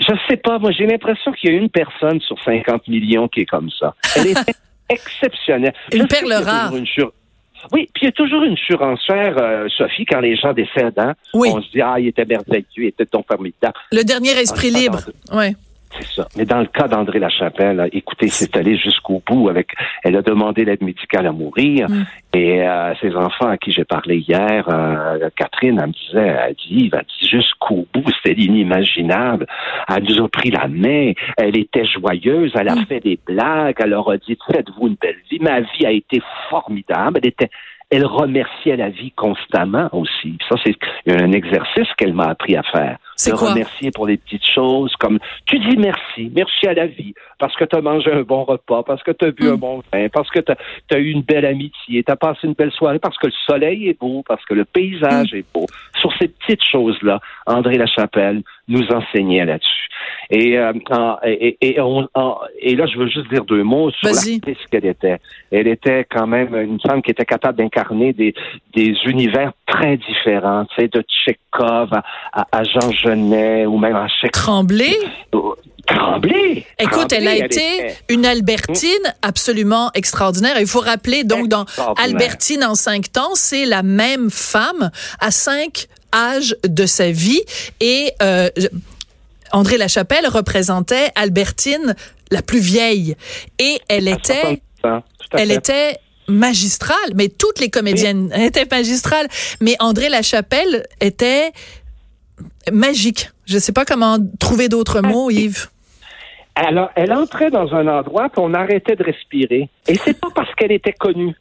Je 0.00 0.12
sais 0.28 0.36
pas, 0.36 0.58
moi 0.58 0.70
j'ai 0.72 0.86
l'impression 0.86 1.32
qu'il 1.32 1.50
y 1.50 1.54
a 1.54 1.56
une 1.56 1.68
personne 1.70 2.20
sur 2.20 2.36
50 2.44 2.88
millions 2.88 3.28
qui 3.28 3.40
est 3.40 3.46
comme 3.46 3.70
ça. 3.70 3.94
Elle 4.16 4.28
était 4.28 4.54
exceptionnelle. 4.88 5.74
Une 5.92 6.06
perle 6.06 6.32
rare. 6.32 6.74
une 6.76 6.86
sur- 6.86 7.12
Oui, 7.72 7.88
puis 7.94 8.02
il 8.02 8.06
y 8.06 8.08
a 8.08 8.12
toujours 8.12 8.42
une 8.42 8.56
surenchère, 8.56 9.36
euh, 9.40 9.68
Sophie, 9.76 10.04
quand 10.04 10.20
les 10.20 10.36
gens 10.36 10.52
décèdent. 10.52 10.98
Hein? 10.98 11.14
Oui. 11.34 11.48
On 11.52 11.62
se 11.62 11.70
dit, 11.70 11.80
ah, 11.80 11.94
il 11.98 12.08
était 12.08 12.24
merveilleux, 12.24 12.64
il 12.76 12.86
était 12.86 13.06
ton 13.06 13.22
formidable. 13.22 13.74
Le 13.92 14.02
dernier 14.02 14.30
esprit 14.32 14.70
libre. 14.70 14.98
Ouais. 15.32 15.54
C'est 15.92 16.06
ça. 16.22 16.28
Mais 16.36 16.44
dans 16.44 16.60
le 16.60 16.66
cas 16.66 16.88
d'André 16.88 17.18
Lachapelle, 17.18 17.88
écoutez, 17.92 18.28
c'est 18.28 18.56
allé 18.56 18.76
jusqu'au 18.76 19.22
bout 19.26 19.48
avec. 19.48 19.68
Elle 20.04 20.16
a 20.16 20.22
demandé 20.22 20.64
l'aide 20.64 20.82
médicale 20.82 21.26
à 21.26 21.32
mourir. 21.32 21.88
Mm. 21.88 22.04
Et 22.34 22.66
euh, 22.66 22.94
ses 23.00 23.14
enfants 23.14 23.48
à 23.48 23.58
qui 23.58 23.72
j'ai 23.72 23.84
parlé 23.84 24.16
hier, 24.18 24.66
euh, 24.68 25.28
Catherine, 25.36 25.78
elle 25.82 25.88
me 25.88 25.92
disait, 25.92 26.36
elle 26.48 26.54
dit, 26.54 26.90
elle 26.92 27.04
dit 27.20 27.28
jusqu'au 27.28 27.86
bout, 27.92 28.04
c'était 28.22 28.40
inimaginable. 28.40 29.46
Elle 29.88 30.04
nous 30.04 30.24
a 30.24 30.28
pris 30.28 30.50
la 30.50 30.66
main. 30.68 31.12
Elle 31.36 31.56
était 31.58 31.84
joyeuse. 31.84 32.52
Elle 32.54 32.68
a 32.68 32.74
Mm. 32.76 32.86
fait 32.86 33.00
des 33.00 33.18
blagues. 33.26 33.76
Elle 33.78 33.90
leur 33.90 34.10
a 34.10 34.16
dit, 34.16 34.38
faites-vous 34.50 34.88
une 34.88 34.96
belle 35.00 35.18
vie. 35.30 35.38
Ma 35.40 35.60
vie 35.60 35.84
a 35.86 35.90
été 35.90 36.22
formidable. 36.50 37.20
Elle 37.22 37.28
était 37.28 37.50
elle 37.94 38.06
remerciait 38.06 38.76
la 38.78 38.88
vie 38.88 39.10
constamment 39.10 39.90
aussi. 39.92 40.38
Ça, 40.48 40.56
c'est 40.64 40.74
un 41.10 41.30
exercice 41.32 41.88
qu'elle 41.98 42.14
m'a 42.14 42.24
appris 42.28 42.56
à 42.56 42.62
faire. 42.62 42.96
De 43.26 43.32
quoi? 43.36 43.50
remercier 43.50 43.90
pour 43.90 44.06
les 44.06 44.16
petites 44.16 44.46
choses, 44.46 44.94
comme 44.96 45.18
tu 45.46 45.58
dis 45.58 45.76
merci, 45.76 46.30
merci 46.34 46.66
à 46.66 46.74
la 46.74 46.86
vie, 46.86 47.14
parce 47.38 47.54
que 47.56 47.64
tu 47.64 47.76
as 47.76 47.80
mangé 47.80 48.10
un 48.12 48.22
bon 48.22 48.44
repas, 48.44 48.82
parce 48.82 49.02
que 49.02 49.10
tu 49.12 49.26
as 49.26 49.30
bu 49.30 49.44
Mm. 49.44 49.52
un 49.52 49.56
bon 49.56 49.82
vin, 49.92 50.08
parce 50.08 50.30
que 50.30 50.40
tu 50.40 50.52
as, 50.94 50.98
eu 50.98 51.10
une 51.10 51.22
belle 51.22 51.44
amitié, 51.46 52.02
tu 52.02 52.10
as 52.12 52.16
passé 52.16 52.40
une 52.44 52.54
belle 52.54 52.72
soirée, 52.72 52.98
parce 52.98 53.18
que 53.18 53.26
le 53.26 53.32
soleil 53.46 53.88
est 53.88 53.98
beau, 53.98 54.22
parce 54.26 54.44
que 54.44 54.54
le 54.54 54.64
paysage 54.64 55.34
est 55.34 55.44
beau. 55.52 55.66
Sur 56.00 56.12
ces 56.18 56.28
petites 56.28 56.64
choses-là, 56.64 57.20
André 57.46 57.76
Lachapelle 57.76 58.42
nous 58.68 58.86
enseignait 58.90 59.44
là-dessus. 59.44 59.88
Et, 60.30 60.58
euh, 60.58 60.72
et, 61.24 61.56
et, 61.60 61.80
on- 61.80 62.08
et 62.60 62.74
là, 62.74 62.86
je 62.86 62.96
veux 62.98 63.08
juste 63.08 63.28
dire 63.28 63.44
deux 63.44 63.62
mots 63.62 63.90
sur 63.90 64.08
l'artiste 64.40 64.66
qu'elle 64.70 64.86
était. 64.86 65.18
Elle 65.50 65.68
était 65.68 66.06
quand 66.10 66.26
même 66.26 66.54
une 66.56 66.80
femme 66.80 67.02
qui 67.02 67.10
était 67.10 67.24
capable 67.24 67.58
d'incarner 67.58 68.12
des, 68.12 68.34
des 68.74 68.94
univers 69.06 69.52
très 69.66 69.96
différents, 69.96 70.64
tu 70.66 70.74
sais, 70.82 70.88
de 70.88 71.02
Tchekhov 71.02 71.92
à, 71.92 72.02
à, 72.32 72.46
à 72.52 72.64
Jean 72.64 72.90
Genet 73.02 73.66
ou 73.66 73.78
même 73.78 73.96
à 73.96 74.06
Tchekhov. 74.08 74.30
Tremblay? 74.32 74.96
Tremblay! 75.86 76.64
Écoute, 76.78 77.08
Tremblay, 77.08 77.16
elle 77.16 77.28
a 77.28 77.36
été 77.36 77.94
une 78.08 78.24
Albertine 78.24 79.14
absolument 79.22 79.90
extraordinaire. 79.94 80.56
Il 80.60 80.66
faut 80.66 80.80
rappeler, 80.80 81.24
donc, 81.24 81.48
dans. 81.48 81.66
Albertine 81.96 82.64
en 82.64 82.74
cinq 82.74 83.12
temps, 83.12 83.34
c'est 83.34 83.66
la 83.66 83.82
même 83.82 84.30
femme 84.30 84.90
à 85.20 85.30
cinq 85.30 85.88
âges 86.14 86.56
de 86.64 86.86
sa 86.86 87.10
vie. 87.10 87.42
Et 87.80 88.12
euh, 88.22 88.48
André 89.52 89.76
Lachapelle 89.78 90.26
représentait 90.28 91.10
Albertine 91.14 91.94
la 92.30 92.42
plus 92.42 92.60
vieille. 92.60 93.16
Et 93.58 93.80
elle 93.88 94.08
était, 94.08 94.60
60 94.82 94.84
ans, 94.84 95.02
tout 95.18 95.36
à 95.36 95.40
elle 95.40 95.48
fait. 95.48 95.54
était 95.54 95.96
magistrale. 96.28 97.12
Mais 97.14 97.28
toutes 97.28 97.60
les 97.60 97.70
comédiennes 97.70 98.32
étaient 98.36 98.66
magistrales. 98.70 99.28
Mais 99.60 99.76
André 99.80 100.08
Lachapelle 100.08 100.86
était 101.00 101.52
magique. 102.72 103.30
Je 103.46 103.58
sais 103.58 103.72
pas 103.72 103.84
comment 103.84 104.16
trouver 104.38 104.68
d'autres 104.68 105.00
mots, 105.00 105.30
Yves. 105.30 105.68
Alors, 106.54 106.90
elle 106.96 107.12
entrait 107.12 107.50
dans 107.50 107.74
un 107.74 107.86
endroit 107.88 108.28
puis 108.28 108.42
on 108.42 108.52
arrêtait 108.54 108.96
de 108.96 109.04
respirer. 109.04 109.68
Et 109.88 109.94
c'est 109.94 110.18
pas 110.20 110.28
parce 110.34 110.54
qu'elle 110.54 110.72
était 110.72 110.92
connue. 110.92 111.34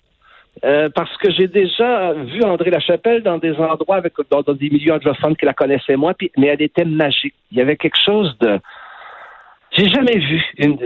Euh, 0.63 0.89
parce 0.93 1.15
que 1.17 1.31
j'ai 1.31 1.47
déjà 1.47 2.13
vu 2.13 2.43
André 2.43 2.69
Lachapelle 2.71 3.23
dans 3.23 3.37
des 3.37 3.53
endroits 3.53 3.95
avec 3.95 4.13
dans, 4.29 4.41
dans 4.41 4.53
des 4.53 4.69
milieux 4.69 4.93
anglophones 4.93 5.35
qui 5.35 5.45
la 5.45 5.53
connaissaient 5.53 5.95
moins, 5.95 6.13
puis, 6.13 6.31
mais 6.37 6.47
elle 6.47 6.61
était 6.61 6.85
magique. 6.85 7.33
Il 7.51 7.57
y 7.57 7.61
avait 7.61 7.77
quelque 7.77 7.97
chose 8.03 8.37
de 8.39 8.59
j'ai 9.71 9.87
jamais 9.87 10.17
vu. 10.17 10.43
Une, 10.57 10.77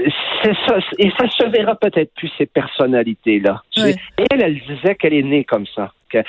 ça, 0.43 0.77
et 0.99 1.09
ça 1.19 1.27
se 1.29 1.49
verra 1.49 1.75
peut-être 1.75 2.13
plus 2.13 2.31
ces 2.37 2.45
personnalités-là. 2.45 3.63
Tu 3.71 3.81
sais. 3.81 3.87
Ouais. 3.87 3.95
Et 4.19 4.25
elle, 4.31 4.43
elle 4.43 4.59
disait 4.59 4.95
qu'elle 4.95 5.13
est 5.13 5.23
née 5.23 5.43
comme 5.43 5.65
ça. 5.75 5.91
Que- 6.09 6.23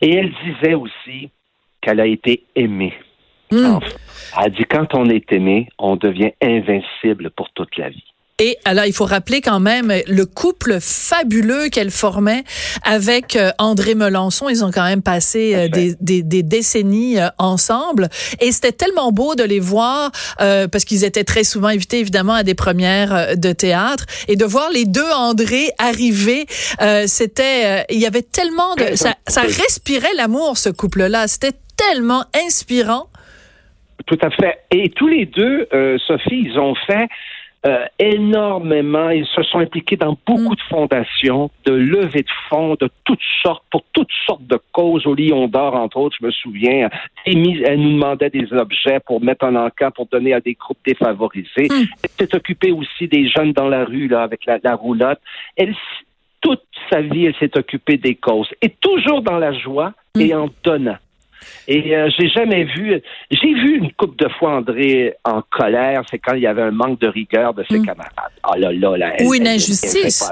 et 0.00 0.14
elle 0.14 0.32
disait 0.44 0.74
aussi 0.74 1.30
qu'elle 1.86 2.00
a 2.00 2.06
été 2.06 2.42
aimée. 2.56 2.94
Hmm. 3.52 3.76
Enfin, 3.76 3.86
Elle 4.44 4.52
dit 4.52 4.64
quand 4.64 4.92
on 4.94 5.08
est 5.08 5.30
aimé, 5.32 5.68
on 5.78 5.94
devient 5.94 6.32
invincible 6.42 7.30
pour 7.30 7.48
toute 7.54 7.76
la 7.76 7.90
vie. 7.90 8.02
Et 8.38 8.58
alors, 8.66 8.84
il 8.84 8.92
faut 8.92 9.06
rappeler 9.06 9.40
quand 9.40 9.60
même 9.60 9.90
le 10.06 10.26
couple 10.26 10.76
fabuleux 10.78 11.70
qu'elle 11.70 11.90
formait 11.90 12.44
avec 12.82 13.34
euh, 13.34 13.50
André 13.56 13.94
Melançon. 13.94 14.50
Ils 14.50 14.62
ont 14.62 14.70
quand 14.70 14.84
même 14.84 15.00
passé 15.00 15.54
euh, 15.54 15.68
des, 15.68 15.94
des, 16.00 16.22
des, 16.22 16.42
décennies 16.42 17.18
euh, 17.18 17.28
ensemble. 17.38 18.10
Et 18.42 18.52
c'était 18.52 18.72
tellement 18.72 19.10
beau 19.10 19.36
de 19.36 19.42
les 19.42 19.60
voir 19.60 20.10
parce 20.38 20.84
qu'ils 20.84 21.04
étaient 21.04 21.24
très 21.24 21.44
souvent 21.44 21.68
invités, 21.68 22.00
évidemment, 22.00 22.34
à 22.34 22.42
des 22.42 22.54
premières 22.54 23.38
de 23.38 23.52
théâtre. 23.52 24.04
Et 24.28 24.36
de 24.36 24.44
voir 24.44 24.70
les 24.70 24.84
deux 24.84 25.10
André 25.14 25.70
arriver, 25.78 26.46
c'était... 27.06 27.86
il 27.88 27.98
y 27.98 28.06
avait 28.06 28.22
tellement 28.22 28.74
de... 28.74 28.96
Ça, 28.96 29.14
ça 29.26 29.42
respirait 29.42 30.14
l'amour, 30.14 30.58
ce 30.58 30.68
couple-là. 30.68 31.26
C'était 31.26 31.52
tellement 31.76 32.24
inspirant. 32.34 33.06
Tout 34.06 34.18
à 34.22 34.30
fait. 34.30 34.60
Et 34.70 34.90
tous 34.90 35.08
les 35.08 35.26
deux, 35.26 35.68
Sophie, 36.06 36.44
ils 36.46 36.58
ont 36.58 36.74
fait 36.74 37.08
euh, 37.66 37.84
énormément. 37.98 39.10
Ils 39.10 39.26
se 39.26 39.42
sont 39.42 39.58
impliqués 39.58 39.96
dans 39.96 40.16
beaucoup 40.24 40.54
de 40.54 40.60
fondations, 40.68 41.50
de 41.64 41.72
levées 41.72 42.22
de 42.22 42.30
fonds 42.48 42.76
de 42.78 42.88
toutes 43.02 43.18
sortes, 43.42 43.64
pour 43.72 43.82
toutes 43.92 44.12
sortes 44.24 44.46
de 44.46 44.60
causes. 44.70 45.04
Au 45.06 45.14
Lion 45.14 45.48
d'Or, 45.48 45.74
entre 45.74 45.96
autres, 45.96 46.16
je 46.20 46.26
me 46.26 46.30
souviens, 46.30 46.88
elle 47.24 47.40
nous 47.40 47.92
demandait 47.94 48.30
des 48.30 48.52
objets 48.52 49.00
pour 49.00 49.20
mettre 49.20 49.46
en 49.46 49.56
encamp, 49.56 49.90
pour 49.90 50.06
donner 50.06 50.32
à 50.32 50.40
des 50.40 50.54
groupes 50.54 50.78
défavorisés. 50.86 51.66
Hmm. 51.68 51.86
Elle 52.02 52.28
s'est 52.28 52.36
occupée 52.36 52.70
aussi 52.70 53.08
des 53.08 53.28
jeunes 53.28 53.52
dans 53.52 53.68
la 53.68 53.84
rue, 53.84 54.06
là, 54.06 54.22
avec 54.22 54.44
la, 54.44 54.58
la 54.62 54.76
roulotte. 54.76 55.20
Elle, 55.56 55.74
toute 56.40 56.62
sa 56.88 57.00
vie, 57.00 57.24
elle 57.24 57.34
s'est 57.36 57.58
occupée 57.58 57.96
des 57.96 58.14
causes. 58.14 58.50
Et 58.62 58.68
toujours 58.68 59.22
dans 59.22 59.38
la 59.38 59.52
joie 59.52 59.92
et 60.16 60.32
hmm. 60.32 60.38
en 60.38 60.48
donnant. 60.62 60.98
Et 61.68 61.96
euh, 61.96 62.08
j'ai 62.16 62.28
jamais 62.28 62.64
vu. 62.64 63.00
J'ai 63.30 63.54
vu 63.54 63.78
une 63.78 63.92
coupe 63.92 64.18
de 64.18 64.28
fois 64.38 64.56
André 64.56 65.14
en 65.24 65.42
colère. 65.42 66.02
C'est 66.10 66.18
quand 66.18 66.34
il 66.34 66.42
y 66.42 66.46
avait 66.46 66.62
un 66.62 66.70
manque 66.70 67.00
de 67.00 67.08
rigueur 67.08 67.54
de 67.54 67.64
ses 67.68 67.78
mm. 67.78 67.86
camarades. 67.86 68.12
Ah 68.42 68.56
là 68.56 68.72
là 68.72 68.96
là. 68.96 69.12
Ou 69.20 69.34
une 69.34 69.48
injustice. 69.48 70.30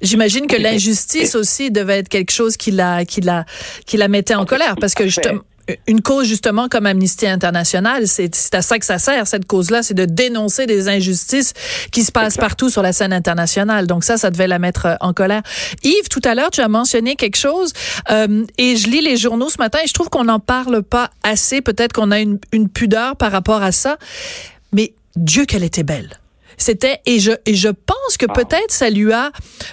J'imagine 0.00 0.46
que 0.46 0.56
l'injustice 0.60 1.34
aussi 1.34 1.70
devait 1.70 1.98
être 1.98 2.08
quelque 2.08 2.32
chose 2.32 2.56
qui 2.56 2.70
la 2.70 3.04
qui 3.04 3.20
la 3.20 3.44
qui 3.86 3.96
la 3.96 4.08
mettait 4.08 4.34
en 4.34 4.44
colère 4.44 4.74
parce 4.80 4.94
que 4.94 5.04
justement 5.04 5.40
une 5.86 6.02
cause 6.02 6.26
justement 6.26 6.68
comme 6.68 6.86
Amnesty 6.86 7.26
International, 7.26 8.06
c'est 8.06 8.54
à 8.54 8.62
ça 8.62 8.78
que 8.78 8.84
ça 8.84 8.98
sert 8.98 9.26
cette 9.26 9.46
cause-là, 9.46 9.82
c'est 9.82 9.94
de 9.94 10.04
dénoncer 10.04 10.66
des 10.66 10.88
injustices 10.88 11.52
qui 11.90 12.04
se 12.04 12.12
passent 12.12 12.36
partout 12.36 12.70
sur 12.70 12.82
la 12.82 12.92
scène 12.92 13.12
internationale. 13.12 13.86
Donc 13.86 14.04
ça, 14.04 14.16
ça 14.16 14.30
devait 14.30 14.48
la 14.48 14.58
mettre 14.58 14.86
euh, 14.86 14.94
en 15.00 15.12
colère. 15.12 15.42
Yves, 15.82 16.08
tout 16.10 16.20
à 16.24 16.34
l'heure, 16.34 16.50
tu 16.50 16.60
as 16.60 16.68
mentionné 16.68 17.16
quelque 17.16 17.36
chose 17.36 17.72
euh, 18.10 18.44
et 18.58 18.76
je 18.76 18.88
lis 18.88 19.00
les 19.00 19.16
journaux 19.16 19.48
ce 19.48 19.58
matin 19.58 19.78
et 19.82 19.86
je 19.86 19.94
trouve 19.94 20.08
qu'on 20.08 20.24
n'en 20.24 20.40
parle 20.40 20.82
pas 20.82 21.10
assez. 21.22 21.60
Peut-être 21.60 21.92
qu'on 21.92 22.10
a 22.10 22.20
une, 22.20 22.38
une 22.52 22.68
pudeur 22.68 23.16
par 23.16 23.32
rapport 23.32 23.62
à 23.62 23.72
ça, 23.72 23.96
mais 24.72 24.92
Dieu 25.16 25.44
qu'elle 25.44 25.64
était 25.64 25.84
belle. 25.84 26.18
C'était 26.56 27.00
et 27.06 27.18
je 27.18 27.32
et 27.46 27.54
je 27.54 27.68
pense 27.68 28.16
que 28.18 28.26
peut-être 28.26 28.70
ça 28.70 28.90
lui 28.90 29.12
a 29.12 29.30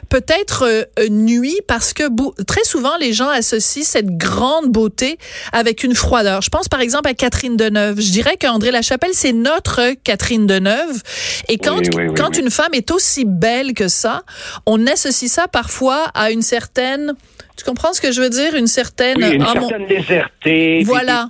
peut-être 0.09 0.65
euh, 0.67 1.09
nuit 1.09 1.57
parce 1.67 1.93
que 1.93 2.03
très 2.43 2.63
souvent 2.63 2.97
les 2.97 3.13
gens 3.13 3.29
associent 3.29 3.83
cette 3.83 4.17
grande 4.17 4.69
beauté 4.69 5.17
avec 5.51 5.83
une 5.83 5.95
froideur. 5.95 6.41
Je 6.41 6.49
pense 6.49 6.67
par 6.67 6.81
exemple 6.81 7.09
à 7.09 7.13
Catherine 7.13 7.57
Deneuve. 7.57 7.99
Je 7.99 8.11
dirais 8.11 8.37
qu'André 8.37 8.71
Lachapelle 8.71 9.13
c'est 9.13 9.33
notre 9.33 9.93
Catherine 10.03 10.47
Deneuve 10.47 11.01
et 11.47 11.57
quand 11.57 11.81
quand 12.15 12.37
une 12.37 12.49
femme 12.49 12.73
est 12.73 12.91
aussi 12.91 13.25
belle 13.25 13.73
que 13.73 13.87
ça, 13.87 14.23
on 14.65 14.85
associe 14.87 15.31
ça 15.31 15.47
parfois 15.47 16.05
à 16.13 16.31
une 16.31 16.41
certaine 16.41 17.15
tu 17.57 17.65
comprends 17.65 17.93
ce 17.93 18.01
que 18.01 18.11
je 18.11 18.21
veux 18.21 18.29
dire? 18.29 18.55
Une 18.55 18.67
certaine 18.67 19.21
une 19.21 19.43
ah, 19.43 19.53
certaine 19.53 19.85
légèreté. 19.85 20.83
Voilà. 20.83 21.29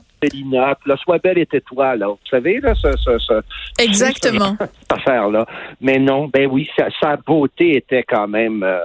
Là, 0.85 0.97
sois 0.97 1.17
belle 1.17 1.39
et 1.39 1.45
tais-toi, 1.45 1.95
là. 1.95 2.07
Vous 2.07 2.17
savez, 2.29 2.59
là, 2.59 2.73
ce, 2.75 2.91
ce, 2.97 3.17
ce 3.19 3.33
Exactement. 3.81 4.55
Cette 4.59 4.91
affaire-là. 4.91 5.45
Mais 5.79 5.97
non, 5.99 6.27
ben 6.27 6.47
oui, 6.51 6.69
sa, 6.77 6.87
sa 7.01 7.17
beauté 7.17 7.77
était 7.77 8.03
quand 8.03 8.27
même 8.27 8.63
euh, 8.63 8.79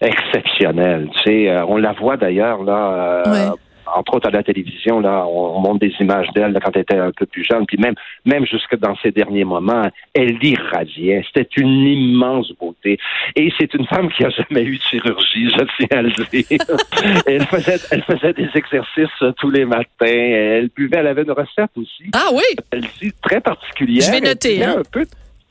exceptionnelle. 0.00 1.08
Tu 1.16 1.22
sais, 1.24 1.48
euh, 1.48 1.64
on 1.66 1.76
la 1.76 1.92
voit 1.92 2.16
d'ailleurs, 2.16 2.62
là, 2.62 3.22
euh, 3.26 3.50
entre 3.96 4.14
autres 4.14 4.28
à 4.28 4.30
la 4.30 4.42
télévision, 4.42 5.00
là, 5.00 5.26
on, 5.26 5.60
montre 5.60 5.80
des 5.80 5.92
images 6.00 6.28
d'elle 6.34 6.58
quand 6.62 6.70
elle 6.74 6.82
était 6.82 6.98
un 6.98 7.10
peu 7.10 7.26
plus 7.26 7.44
jeune, 7.44 7.66
puis 7.66 7.78
même, 7.78 7.94
même 8.24 8.46
jusque 8.46 8.76
dans 8.78 8.96
ses 8.96 9.10
derniers 9.10 9.44
moments, 9.44 9.88
elle 10.14 10.42
irradiait. 10.42 11.24
C'était 11.26 11.48
une 11.56 11.86
immense 11.86 12.52
beauté. 12.58 12.98
Et 13.36 13.52
c'est 13.58 13.72
une 13.74 13.86
femme 13.86 14.10
qui 14.10 14.24
a 14.24 14.30
jamais 14.30 14.62
eu 14.62 14.76
de 14.76 14.82
chirurgie, 14.82 15.50
je 15.50 15.64
tiens 15.78 15.98
à 15.98 16.02
le 16.02 16.10
dire. 16.10 16.58
elle 17.26 17.46
faisait, 17.46 17.78
elle 17.90 18.02
faisait 18.02 18.32
des 18.32 18.50
exercices 18.54 19.22
euh, 19.22 19.32
tous 19.38 19.50
les 19.50 19.64
matins. 19.64 19.86
Elle 20.00 20.70
buvait, 20.74 20.98
elle 20.98 21.06
avait 21.06 21.22
une 21.22 21.32
recette 21.32 21.70
aussi. 21.76 22.04
Ah 22.14 22.28
oui? 22.32 22.42
Elle 22.70 22.84
dit 23.00 23.12
très 23.22 23.40
particulière. 23.40 24.04
Je 24.06 24.10
vais 24.10 24.20
noter. 24.20 24.64
Hein? 24.64 24.76
Un 24.78 24.82
peu, 24.90 25.04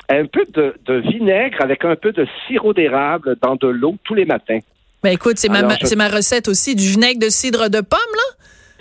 un 0.09 0.25
peu 0.25 0.45
de, 0.53 0.75
de, 0.85 0.93
vinaigre 0.95 1.61
avec 1.61 1.83
un 1.85 1.95
peu 1.95 2.11
de 2.11 2.27
sirop 2.47 2.73
d'érable 2.73 3.37
dans 3.41 3.55
de 3.55 3.67
l'eau 3.67 3.95
tous 4.03 4.13
les 4.13 4.25
matins. 4.25 4.59
Ben 5.03 5.11
écoute, 5.11 5.37
c'est 5.37 5.49
ma, 5.49 5.61
ma 5.61 6.07
recette 6.09 6.47
aussi, 6.47 6.75
du 6.75 6.87
vinaigre 6.87 7.19
de 7.19 7.29
cidre 7.29 7.69
de 7.69 7.81
pomme, 7.81 7.99
là? 8.13 8.37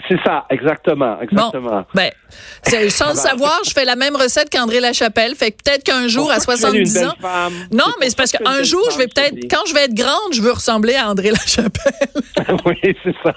C'est 0.09 0.19
ça, 0.25 0.45
exactement, 0.51 1.21
exactement. 1.21 1.81
Bon, 1.81 1.85
ben, 1.95 2.11
sans 2.91 3.11
le 3.11 3.17
savoir, 3.17 3.61
je 3.65 3.71
fais 3.71 3.85
la 3.85 3.97
même 3.97 4.15
recette 4.15 4.51
qu'André 4.51 4.79
Lachapelle. 4.79 5.35
Fait 5.35 5.51
que 5.51 5.57
peut-être 5.65 5.85
qu'un 5.85 6.07
jour, 6.07 6.31
à 6.31 6.39
70 6.39 6.99
ans. 6.99 7.15
Non, 7.73 7.87
mais 7.99 8.11
c'est 8.11 8.17
parce 8.17 8.31
qu'un 8.31 8.63
jour, 8.63 8.87
je 8.93 8.99
vais 8.99 9.09
peut-être, 9.09 9.37
quand 9.51 9.65
je 9.67 9.75
vais 9.75 9.85
être 9.85 9.95
grande, 9.95 10.33
je 10.33 10.43
veux 10.43 10.53
ressembler 10.53 10.95
à 10.95 11.09
André 11.09 11.31
Lachapelle. 11.31 12.09
oui, 12.67 12.97
c'est 13.03 13.15
ça. 13.23 13.35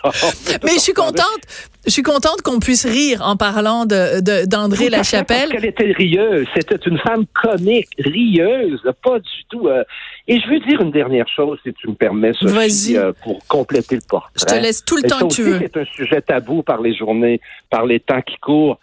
mais 0.63 0.73
je 0.73 0.79
suis 0.79 0.93
contente. 0.93 1.41
Je 1.85 1.91
suis 1.91 2.03
contente 2.03 2.41
qu'on 2.43 2.59
puisse 2.59 2.85
rire 2.85 3.21
en 3.23 3.37
parlant 3.37 3.85
de 3.85 4.45
d'André 4.45 4.89
Lachapelle. 4.89 5.49
Parce 5.49 5.51
qu'elle 5.51 5.65
était 5.65 5.91
rieuse. 5.91 6.45
C'était 6.53 6.75
une 6.75 6.97
femme 6.99 7.25
comique, 7.33 7.87
rieuse, 7.97 8.81
pas 9.01 9.19
du 9.19 9.45
tout. 9.49 9.67
Euh, 9.67 9.83
et 10.27 10.39
je 10.39 10.49
veux 10.49 10.59
dire 10.59 10.81
une 10.81 10.91
dernière 10.91 11.27
chose, 11.27 11.57
si 11.63 11.73
tu 11.73 11.87
me 11.87 11.95
permets, 11.95 12.33
Sophie, 12.33 12.97
euh, 12.97 13.13
pour 13.23 13.39
compléter 13.47 13.95
le 13.95 14.01
portrait. 14.07 14.31
Je 14.35 14.45
te 14.45 14.61
laisse 14.61 14.83
tout 14.83 14.97
le 14.97 15.03
temps 15.03 15.27
que 15.27 15.33
tu 15.33 15.43
veux. 15.43 15.59
C'est 15.59 15.77
un 15.77 15.85
sujet 15.85 16.21
tabou 16.21 16.63
par 16.63 16.81
les 16.81 16.93
journées, 16.93 17.39
par 17.69 17.85
les 17.85 17.99
temps 17.99 18.21
qui 18.21 18.37
courent. 18.37 18.77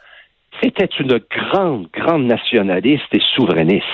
C'était 0.63 0.89
une 0.99 1.21
grande, 1.31 1.89
grande 1.93 2.25
nationaliste 2.25 3.05
et 3.13 3.21
souverainiste. 3.35 3.85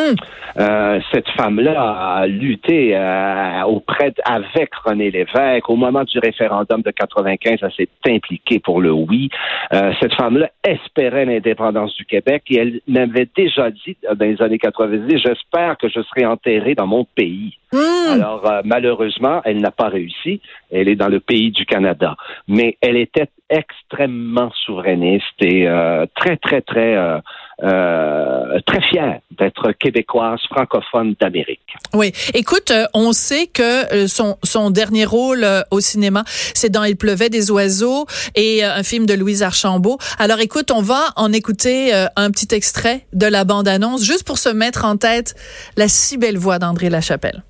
Hmm. 0.00 0.14
Euh, 0.58 1.00
cette 1.12 1.28
femme-là 1.30 1.80
a 1.80 2.26
lutté 2.26 2.96
euh, 2.96 3.62
auprès 3.62 4.12
avec 4.24 4.74
René 4.74 5.10
Lévesque. 5.10 5.68
Au 5.68 5.76
moment 5.76 6.04
du 6.04 6.18
référendum 6.18 6.82
de 6.82 6.90
95, 6.90 7.58
elle 7.62 7.72
s'est 7.72 7.88
impliquée 8.06 8.58
pour 8.58 8.80
le 8.80 8.90
oui. 8.90 9.30
Euh, 9.72 9.92
cette 10.00 10.14
femme-là 10.14 10.50
espérait 10.64 11.24
l'indépendance 11.24 11.94
du 11.94 12.04
Québec 12.04 12.42
et 12.48 12.58
elle 12.58 12.80
m'avait 12.88 13.28
déjà 13.36 13.70
dit 13.70 13.96
dans 14.02 14.24
les 14.24 14.40
années 14.42 14.58
90, 14.58 15.18
j'espère 15.18 15.76
que 15.78 15.88
je 15.88 16.00
serai 16.02 16.26
enterrée 16.26 16.74
dans 16.74 16.86
mon 16.86 17.04
pays. 17.04 17.56
Hmm. 17.72 18.14
Alors 18.14 18.50
malheureusement, 18.64 19.42
elle 19.44 19.60
n'a 19.60 19.70
pas 19.70 19.88
réussi. 19.88 20.40
Elle 20.72 20.88
est 20.88 20.96
dans 20.96 21.08
le 21.08 21.20
pays 21.20 21.52
du 21.52 21.64
Canada, 21.64 22.16
mais 22.48 22.76
elle 22.80 22.96
était 22.96 23.28
extrêmement 23.48 24.50
souverainiste 24.64 25.40
et 25.40 25.68
très 26.16 26.36
très 26.36 26.62
très 26.62 27.20
euh, 27.62 28.58
très 28.66 28.80
fière 28.82 29.20
d'être 29.38 29.72
québécoise 29.72 30.40
francophone 30.50 31.14
d'Amérique. 31.20 31.74
Oui, 31.92 32.12
écoute, 32.32 32.70
euh, 32.70 32.86
on 32.94 33.12
sait 33.12 33.48
que 33.48 33.92
euh, 33.94 34.08
son, 34.08 34.38
son 34.42 34.70
dernier 34.70 35.04
rôle 35.04 35.46
au 35.70 35.80
cinéma, 35.80 36.24
c'est 36.54 36.70
dans 36.70 36.84
Il 36.84 36.96
pleuvait 36.96 37.28
des 37.28 37.50
oiseaux 37.50 38.06
et 38.34 38.64
un 38.64 38.82
film 38.82 39.04
de 39.06 39.14
Louise 39.14 39.42
Archambault. 39.42 39.98
Alors 40.18 40.40
écoute, 40.40 40.70
on 40.70 40.82
va 40.82 41.12
en 41.16 41.32
écouter 41.32 41.92
un 42.16 42.30
petit 42.30 42.54
extrait 42.54 43.06
de 43.12 43.26
la 43.26 43.44
bande-annonce 43.44 44.04
juste 44.04 44.24
pour 44.24 44.38
se 44.38 44.48
mettre 44.48 44.84
en 44.84 44.96
tête 44.96 45.34
la 45.76 45.88
si 45.88 46.16
belle 46.16 46.38
voix 46.38 46.58
d'André 46.58 46.88
Lachapelle. 46.88 47.42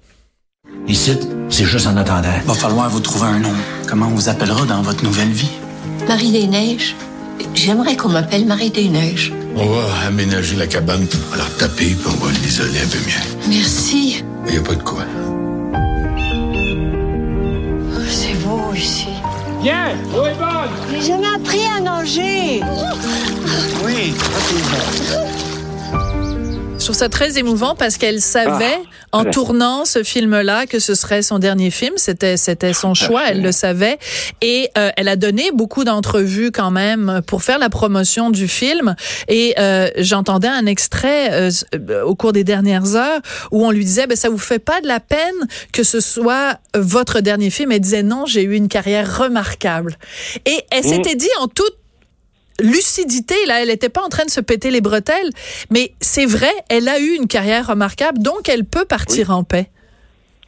Ici, 0.87 1.19
c'est 1.49 1.65
juste 1.65 1.87
en 1.87 1.97
attendant. 1.97 2.29
Va 2.47 2.55
falloir 2.55 2.89
vous 2.91 3.01
trouver 3.01 3.27
un 3.27 3.39
nom. 3.39 3.53
Comment 3.89 4.07
on 4.07 4.11
vous 4.11 4.29
appellera 4.29 4.67
dans 4.67 4.83
votre 4.83 5.05
nouvelle 5.05 5.31
vie? 5.31 5.51
Marie 6.09 6.33
des 6.33 6.47
Neiges. 6.47 6.95
J'aimerais 7.55 7.97
qu'on 7.97 8.09
m'appelle 8.09 8.47
Marie 8.47 8.71
des 8.71 8.89
Neiges. 8.89 9.33
On 9.57 9.67
va 9.67 9.83
aménager 10.07 10.57
la 10.57 10.67
cabane, 10.67 11.07
on 11.13 11.31
va 11.31 11.43
la 11.45 11.51
taper, 11.59 11.95
puis 11.95 12.07
on 12.07 12.25
va 12.25 12.33
l'isoler 12.33 12.81
un 12.81 12.89
peu 12.89 12.99
mieux. 12.99 13.21
Merci. 13.49 14.25
Il 14.47 14.53
n'y 14.53 14.59
a 14.59 14.63
pas 14.63 14.75
de 14.75 14.83
quoi. 14.83 15.05
Oh, 17.93 18.01
c'est 18.09 18.35
beau 18.45 18.73
ici. 18.75 19.09
Viens, 19.63 19.91
l'eau 20.15 20.27
est 20.27 20.35
bonne. 20.35 20.71
J'ai 20.93 21.09
jamais 21.09 21.27
appris 21.27 21.61
à 21.77 21.81
nager. 21.81 22.63
Oui, 23.85 24.15
je 24.15 25.40
trouve 26.91 26.99
ça 26.99 27.09
très 27.09 27.39
émouvant 27.39 27.77
parce 27.77 27.99
qu'elle 27.99 28.21
savait 28.21 28.81
ah, 29.13 29.19
en 29.19 29.25
tournant 29.25 29.85
ce 29.85 30.03
film-là 30.03 30.67
que 30.67 30.81
ce 30.81 30.97
serait 30.97 31.23
son 31.23 31.39
dernier 31.39 31.71
film. 31.71 31.95
C'était 31.97 32.37
c'était 32.37 32.73
son 32.73 32.95
choix, 32.95 33.29
elle 33.29 33.43
le 33.43 33.53
savait 33.53 33.97
et 34.41 34.71
euh, 34.77 34.91
elle 34.97 35.07
a 35.07 35.15
donné 35.15 35.53
beaucoup 35.55 35.85
d'entrevues 35.85 36.51
quand 36.51 36.73
même 36.73 37.21
pour 37.29 37.45
faire 37.45 37.61
la 37.61 37.69
promotion 37.69 38.31
du 38.31 38.49
film. 38.49 38.97
Et 39.29 39.55
euh, 39.61 39.89
j'entendais 39.99 40.49
un 40.49 40.67
extrait 40.67 41.31
euh, 41.31 42.03
au 42.03 42.17
cours 42.17 42.33
des 42.33 42.43
dernières 42.43 42.97
heures 42.97 43.21
où 43.53 43.65
on 43.65 43.71
lui 43.71 43.85
disait 43.85 44.09
ben 44.09 44.17
ça 44.17 44.29
vous 44.29 44.37
fait 44.37 44.59
pas 44.59 44.81
de 44.81 44.89
la 44.89 44.99
peine 44.99 45.21
que 45.73 45.85
ce 45.85 46.01
soit 46.01 46.59
votre 46.75 47.21
dernier 47.21 47.51
film? 47.51 47.71
Elle 47.71 47.81
disait 47.83 48.03
non, 48.03 48.27
j'ai 48.27 48.43
eu 48.43 48.57
une 48.57 48.69
carrière 48.69 49.17
remarquable. 49.17 49.97
Et 50.45 50.65
elle 50.73 50.85
mm. 50.85 50.89
s'était 50.89 51.15
dit 51.15 51.31
en 51.39 51.47
toute 51.47 51.80
lucidité. 52.61 53.35
Là, 53.47 53.63
elle 53.63 53.69
n'était 53.69 53.89
pas 53.89 54.03
en 54.03 54.09
train 54.09 54.25
de 54.25 54.31
se 54.31 54.41
péter 54.41 54.71
les 54.71 54.81
bretelles, 54.81 55.31
mais 55.71 55.93
c'est 56.01 56.27
vrai, 56.27 56.53
elle 56.69 56.89
a 56.89 56.99
eu 57.01 57.17
une 57.17 57.27
carrière 57.27 57.67
remarquable, 57.67 58.19
donc 58.19 58.49
elle 58.49 58.65
peut 58.65 58.85
partir 58.85 59.31
en 59.31 59.45
paix. 59.45 59.69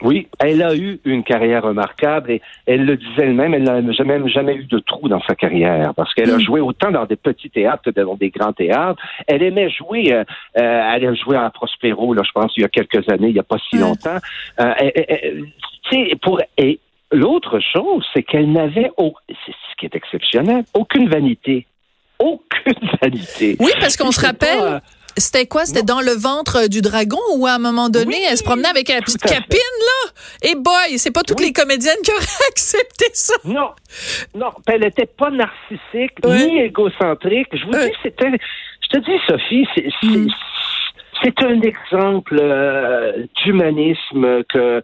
Oui, 0.02 0.26
elle 0.40 0.62
a 0.62 0.74
eu 0.74 1.00
une 1.04 1.22
carrière 1.22 1.62
remarquable 1.62 2.32
et 2.32 2.42
elle 2.66 2.84
le 2.84 2.96
disait 2.96 3.22
elle-même, 3.22 3.54
elle 3.54 3.62
n'a 3.62 3.92
jamais, 3.92 4.28
jamais 4.28 4.56
eu 4.56 4.64
de 4.64 4.80
trou 4.80 5.08
dans 5.08 5.22
sa 5.22 5.36
carrière 5.36 5.94
parce 5.94 6.12
qu'elle 6.12 6.30
a 6.30 6.40
joué 6.40 6.60
autant 6.60 6.90
dans 6.90 7.06
des 7.06 7.16
petits 7.16 7.50
théâtres 7.50 7.84
que 7.84 7.90
dans 7.90 8.16
des 8.16 8.30
grands 8.30 8.52
théâtres. 8.52 9.00
Elle 9.28 9.44
aimait 9.44 9.70
jouer, 9.70 10.12
euh, 10.12 10.24
euh, 10.58 10.92
elle 10.94 11.06
a 11.06 11.14
joué 11.14 11.36
à 11.36 11.48
Prospero, 11.50 12.14
là, 12.14 12.22
je 12.26 12.32
pense, 12.32 12.52
il 12.56 12.62
y 12.62 12.64
a 12.64 12.68
quelques 12.68 13.08
années, 13.08 13.28
il 13.28 13.34
n'y 13.34 13.38
a 13.38 13.44
pas 13.44 13.58
si 13.70 13.78
longtemps. 13.78 14.18
Euh, 14.60 14.74
pour, 16.20 16.40
et 16.58 16.80
l'autre 17.12 17.60
chose, 17.60 18.04
c'est 18.12 18.24
qu'elle 18.24 18.50
n'avait, 18.50 18.90
c'est 18.98 19.52
ce 19.52 19.76
qui 19.78 19.86
est 19.86 19.94
exceptionnel, 19.94 20.64
aucune 20.74 21.08
vanité. 21.08 21.66
Aucune 22.22 22.88
vanité. 23.00 23.56
Oui, 23.58 23.72
parce 23.80 23.96
qu'on 23.96 24.12
se 24.12 24.20
rappelle. 24.20 24.80
C'était 25.16 25.46
quoi? 25.46 25.66
C'était 25.66 25.82
dans 25.82 26.00
le 26.00 26.12
ventre 26.12 26.68
du 26.68 26.80
dragon 26.80 27.18
ou 27.36 27.46
à 27.46 27.52
un 27.52 27.58
moment 27.58 27.90
donné, 27.90 28.16
elle 28.30 28.36
se 28.38 28.42
promenait 28.42 28.68
avec 28.68 28.88
la 28.88 29.00
petite 29.00 29.20
capine, 29.20 29.58
là? 29.58 30.10
Et 30.42 30.54
boy, 30.54 30.96
c'est 30.98 31.10
pas 31.10 31.22
toutes 31.22 31.40
les 31.40 31.52
comédiennes 31.52 31.98
qui 32.02 32.12
auraient 32.12 32.24
accepté 32.50 33.06
ça. 33.12 33.34
Non. 33.44 33.70
Non. 34.34 34.50
Elle 34.66 34.80
n'était 34.80 35.06
pas 35.06 35.30
narcissique 35.30 36.24
ni 36.24 36.60
égocentrique. 36.60 37.48
Je 37.52 37.64
vous 37.66 37.72
dis, 37.72 37.92
c'était. 38.02 38.30
Je 38.30 38.88
te 38.88 39.04
dis, 39.04 39.18
Sophie, 39.26 39.66
c'est. 39.74 40.06
Mm. 40.06 40.28
C'est 41.22 41.40
un 41.44 41.60
exemple 41.60 42.36
euh, 42.40 43.26
d'humanisme 43.36 44.42
que 44.48 44.82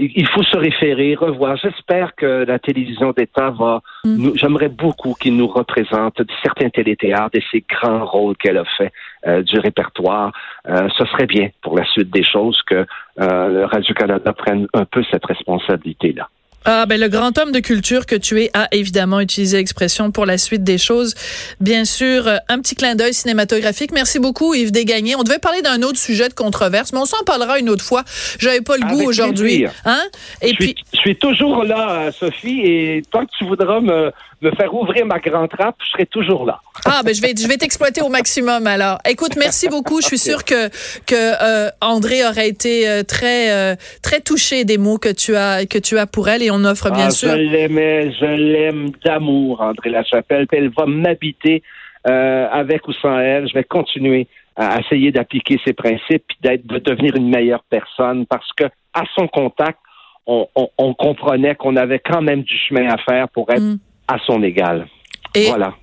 il 0.00 0.26
faut 0.28 0.42
se 0.42 0.56
référer, 0.56 1.14
revoir. 1.14 1.56
J'espère 1.56 2.14
que 2.14 2.44
la 2.44 2.58
télévision 2.58 3.12
d'État 3.12 3.50
va. 3.50 3.82
Mm. 4.04 4.30
J'aimerais 4.34 4.70
beaucoup 4.70 5.14
qu'il 5.14 5.36
nous 5.36 5.46
représente 5.46 6.22
certains 6.42 6.70
téléthéâtres 6.70 7.36
et 7.36 7.44
ces 7.50 7.62
grands 7.68 8.06
rôles 8.06 8.36
qu'elle 8.36 8.56
a 8.56 8.64
fait 8.64 8.92
euh, 9.26 9.42
du 9.42 9.58
répertoire. 9.58 10.32
Euh, 10.68 10.88
ce 10.96 11.04
serait 11.04 11.26
bien 11.26 11.50
pour 11.62 11.76
la 11.76 11.84
suite 11.84 12.10
des 12.10 12.24
choses 12.24 12.60
que 12.62 12.86
euh, 13.20 13.66
Radio-Canada 13.66 14.32
prenne 14.32 14.66
un 14.72 14.86
peu 14.86 15.02
cette 15.10 15.26
responsabilité-là. 15.26 16.28
Ah 16.64 16.84
ben 16.86 17.00
le 17.00 17.08
grand 17.08 17.36
homme 17.38 17.52
de 17.52 17.60
culture 17.60 18.04
que 18.04 18.16
tu 18.16 18.42
es 18.42 18.50
a 18.52 18.68
évidemment 18.72 19.20
utilisé 19.20 19.56
l'expression 19.56 20.10
pour 20.10 20.26
la 20.26 20.36
suite 20.36 20.62
des 20.62 20.76
choses. 20.76 21.14
Bien 21.58 21.86
sûr, 21.86 22.28
euh, 22.28 22.36
un 22.48 22.58
petit 22.58 22.74
clin 22.74 22.94
d'œil 22.94 23.14
cinématographique. 23.14 23.92
Merci 23.92 24.18
beaucoup 24.18 24.52
Yves 24.52 24.70
Desgagnés. 24.70 25.16
On 25.16 25.22
devait 25.22 25.38
parler 25.38 25.62
d'un 25.62 25.82
autre 25.82 25.98
sujet 25.98 26.28
de 26.28 26.34
controverse, 26.34 26.92
mais 26.92 26.98
on 26.98 27.06
s'en 27.06 27.22
parlera 27.24 27.58
une 27.58 27.70
autre 27.70 27.84
fois. 27.84 28.04
J'avais 28.38 28.60
pas 28.60 28.76
le 28.76 28.86
goût 28.88 29.08
aujourd'hui, 29.08 29.64
hein? 29.86 30.02
Et 30.42 30.50
je 30.50 30.56
puis 30.56 30.66
suis, 30.66 30.84
je 30.92 30.98
suis 30.98 31.16
toujours 31.16 31.64
là 31.64 32.02
euh, 32.02 32.12
Sophie 32.12 32.60
et 32.60 33.02
tant 33.10 33.24
que 33.24 33.30
tu 33.38 33.46
voudras 33.46 33.80
me 33.80 34.12
me 34.42 34.50
faire 34.52 34.74
ouvrir 34.74 35.06
ma 35.06 35.18
grande 35.18 35.50
trappe, 35.50 35.76
je 35.84 35.90
serai 35.90 36.06
toujours 36.06 36.46
là. 36.46 36.60
Ah 36.86 37.02
ben 37.04 37.14
je 37.14 37.20
vais 37.20 37.34
je 37.36 37.46
vais 37.46 37.56
t'exploiter 37.56 38.00
au 38.02 38.08
maximum 38.08 38.66
alors. 38.66 38.98
Écoute, 39.08 39.36
merci 39.36 39.68
beaucoup. 39.68 40.00
Je 40.00 40.06
suis 40.06 40.18
sûre 40.18 40.44
que 40.44 40.68
que 41.06 41.66
euh, 41.66 41.70
André 41.80 42.24
aurait 42.26 42.48
été 42.48 42.88
euh, 42.88 43.02
très 43.02 43.52
euh, 43.52 43.74
très 44.02 44.20
touché 44.20 44.64
des 44.64 44.78
mots 44.78 44.98
que 44.98 45.12
tu 45.12 45.36
as 45.36 45.66
que 45.66 45.78
tu 45.78 45.98
as 45.98 46.06
pour 46.06 46.28
elle 46.28 46.42
et 46.42 46.50
on 46.50 46.64
offre 46.64 46.90
bien 46.90 47.08
ah, 47.08 47.10
sûr. 47.10 47.30
Je 47.30 47.36
l'aimais, 47.36 48.12
je 48.12 48.24
l'aime 48.24 48.90
d'amour, 49.04 49.60
André 49.60 49.90
Lachapelle. 49.90 50.46
Elle 50.52 50.70
va 50.70 50.86
m'habiter 50.86 51.62
avec 52.04 52.88
ou 52.88 52.92
sans 52.94 53.18
elle. 53.18 53.46
Je 53.46 53.54
vais 53.54 53.64
continuer 53.64 54.26
à 54.56 54.80
essayer 54.80 55.12
d'appliquer 55.12 55.58
ses 55.64 55.74
principes 55.74 56.24
et 56.30 56.48
d'être 56.48 56.66
de 56.66 56.78
devenir 56.78 57.14
une 57.14 57.28
meilleure 57.28 57.64
personne 57.68 58.26
parce 58.26 58.48
que 58.56 58.64
à 58.94 59.04
son 59.14 59.28
contact, 59.28 59.78
on, 60.26 60.46
on, 60.56 60.94
comprenait 60.94 61.54
qu'on 61.54 61.76
avait 61.76 61.98
quand 61.98 62.22
même 62.22 62.42
du 62.42 62.56
chemin 62.68 62.88
à 62.88 62.98
faire 62.98 63.28
pour 63.28 63.50
être 63.50 63.60
mm 63.60 63.78
à 64.10 64.18
son 64.26 64.42
égal. 64.42 64.86
Et, 65.34 65.46
voilà. 65.46 65.74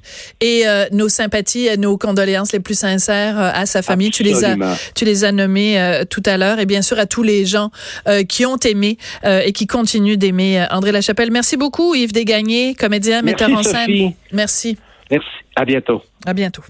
Et 0.42 0.64
euh, 0.68 0.86
nos 0.92 1.08
sympathies, 1.08 1.70
nos 1.78 1.98
condoléances 1.98 2.52
les 2.52 2.60
plus 2.60 2.78
sincères 2.78 3.40
euh, 3.40 3.50
à 3.54 3.66
sa 3.66 3.82
famille. 3.82 4.12
Tu 4.12 4.24
les 4.24 4.44
as, 4.44 4.56
tu 4.94 5.06
les 5.06 5.24
as 5.24 5.32
nommés 5.32 5.80
euh, 5.80 6.04
tout 6.04 6.24
à 6.26 6.38
l'heure, 6.38 6.60
et 6.60 6.66
bien 6.66 6.82
sûr 6.82 7.00
à 7.00 7.06
tous 7.06 7.24
les 7.24 7.46
gens 7.46 7.72
qui 8.28 8.46
ont 8.46 8.58
aimé 8.58 8.98
et 9.24 9.54
qui 9.54 9.68
continuent 9.68 10.18
d'aimer 10.18 10.66
André 10.72 10.92
Lachapelle. 10.92 11.32
Merci 11.32 11.58
beaucoup, 11.58 11.96
Yves 11.96 12.12
Desgagnés, 12.12 12.76
comédien, 12.76 13.22
metteur 13.22 13.50
en 13.52 13.64
scène. 13.64 14.14
Merci. 14.32 14.78
Merci. 15.10 15.28
À 15.56 15.66
bientôt. 15.66 16.02
À 16.26 16.34
bientôt. 16.34 16.64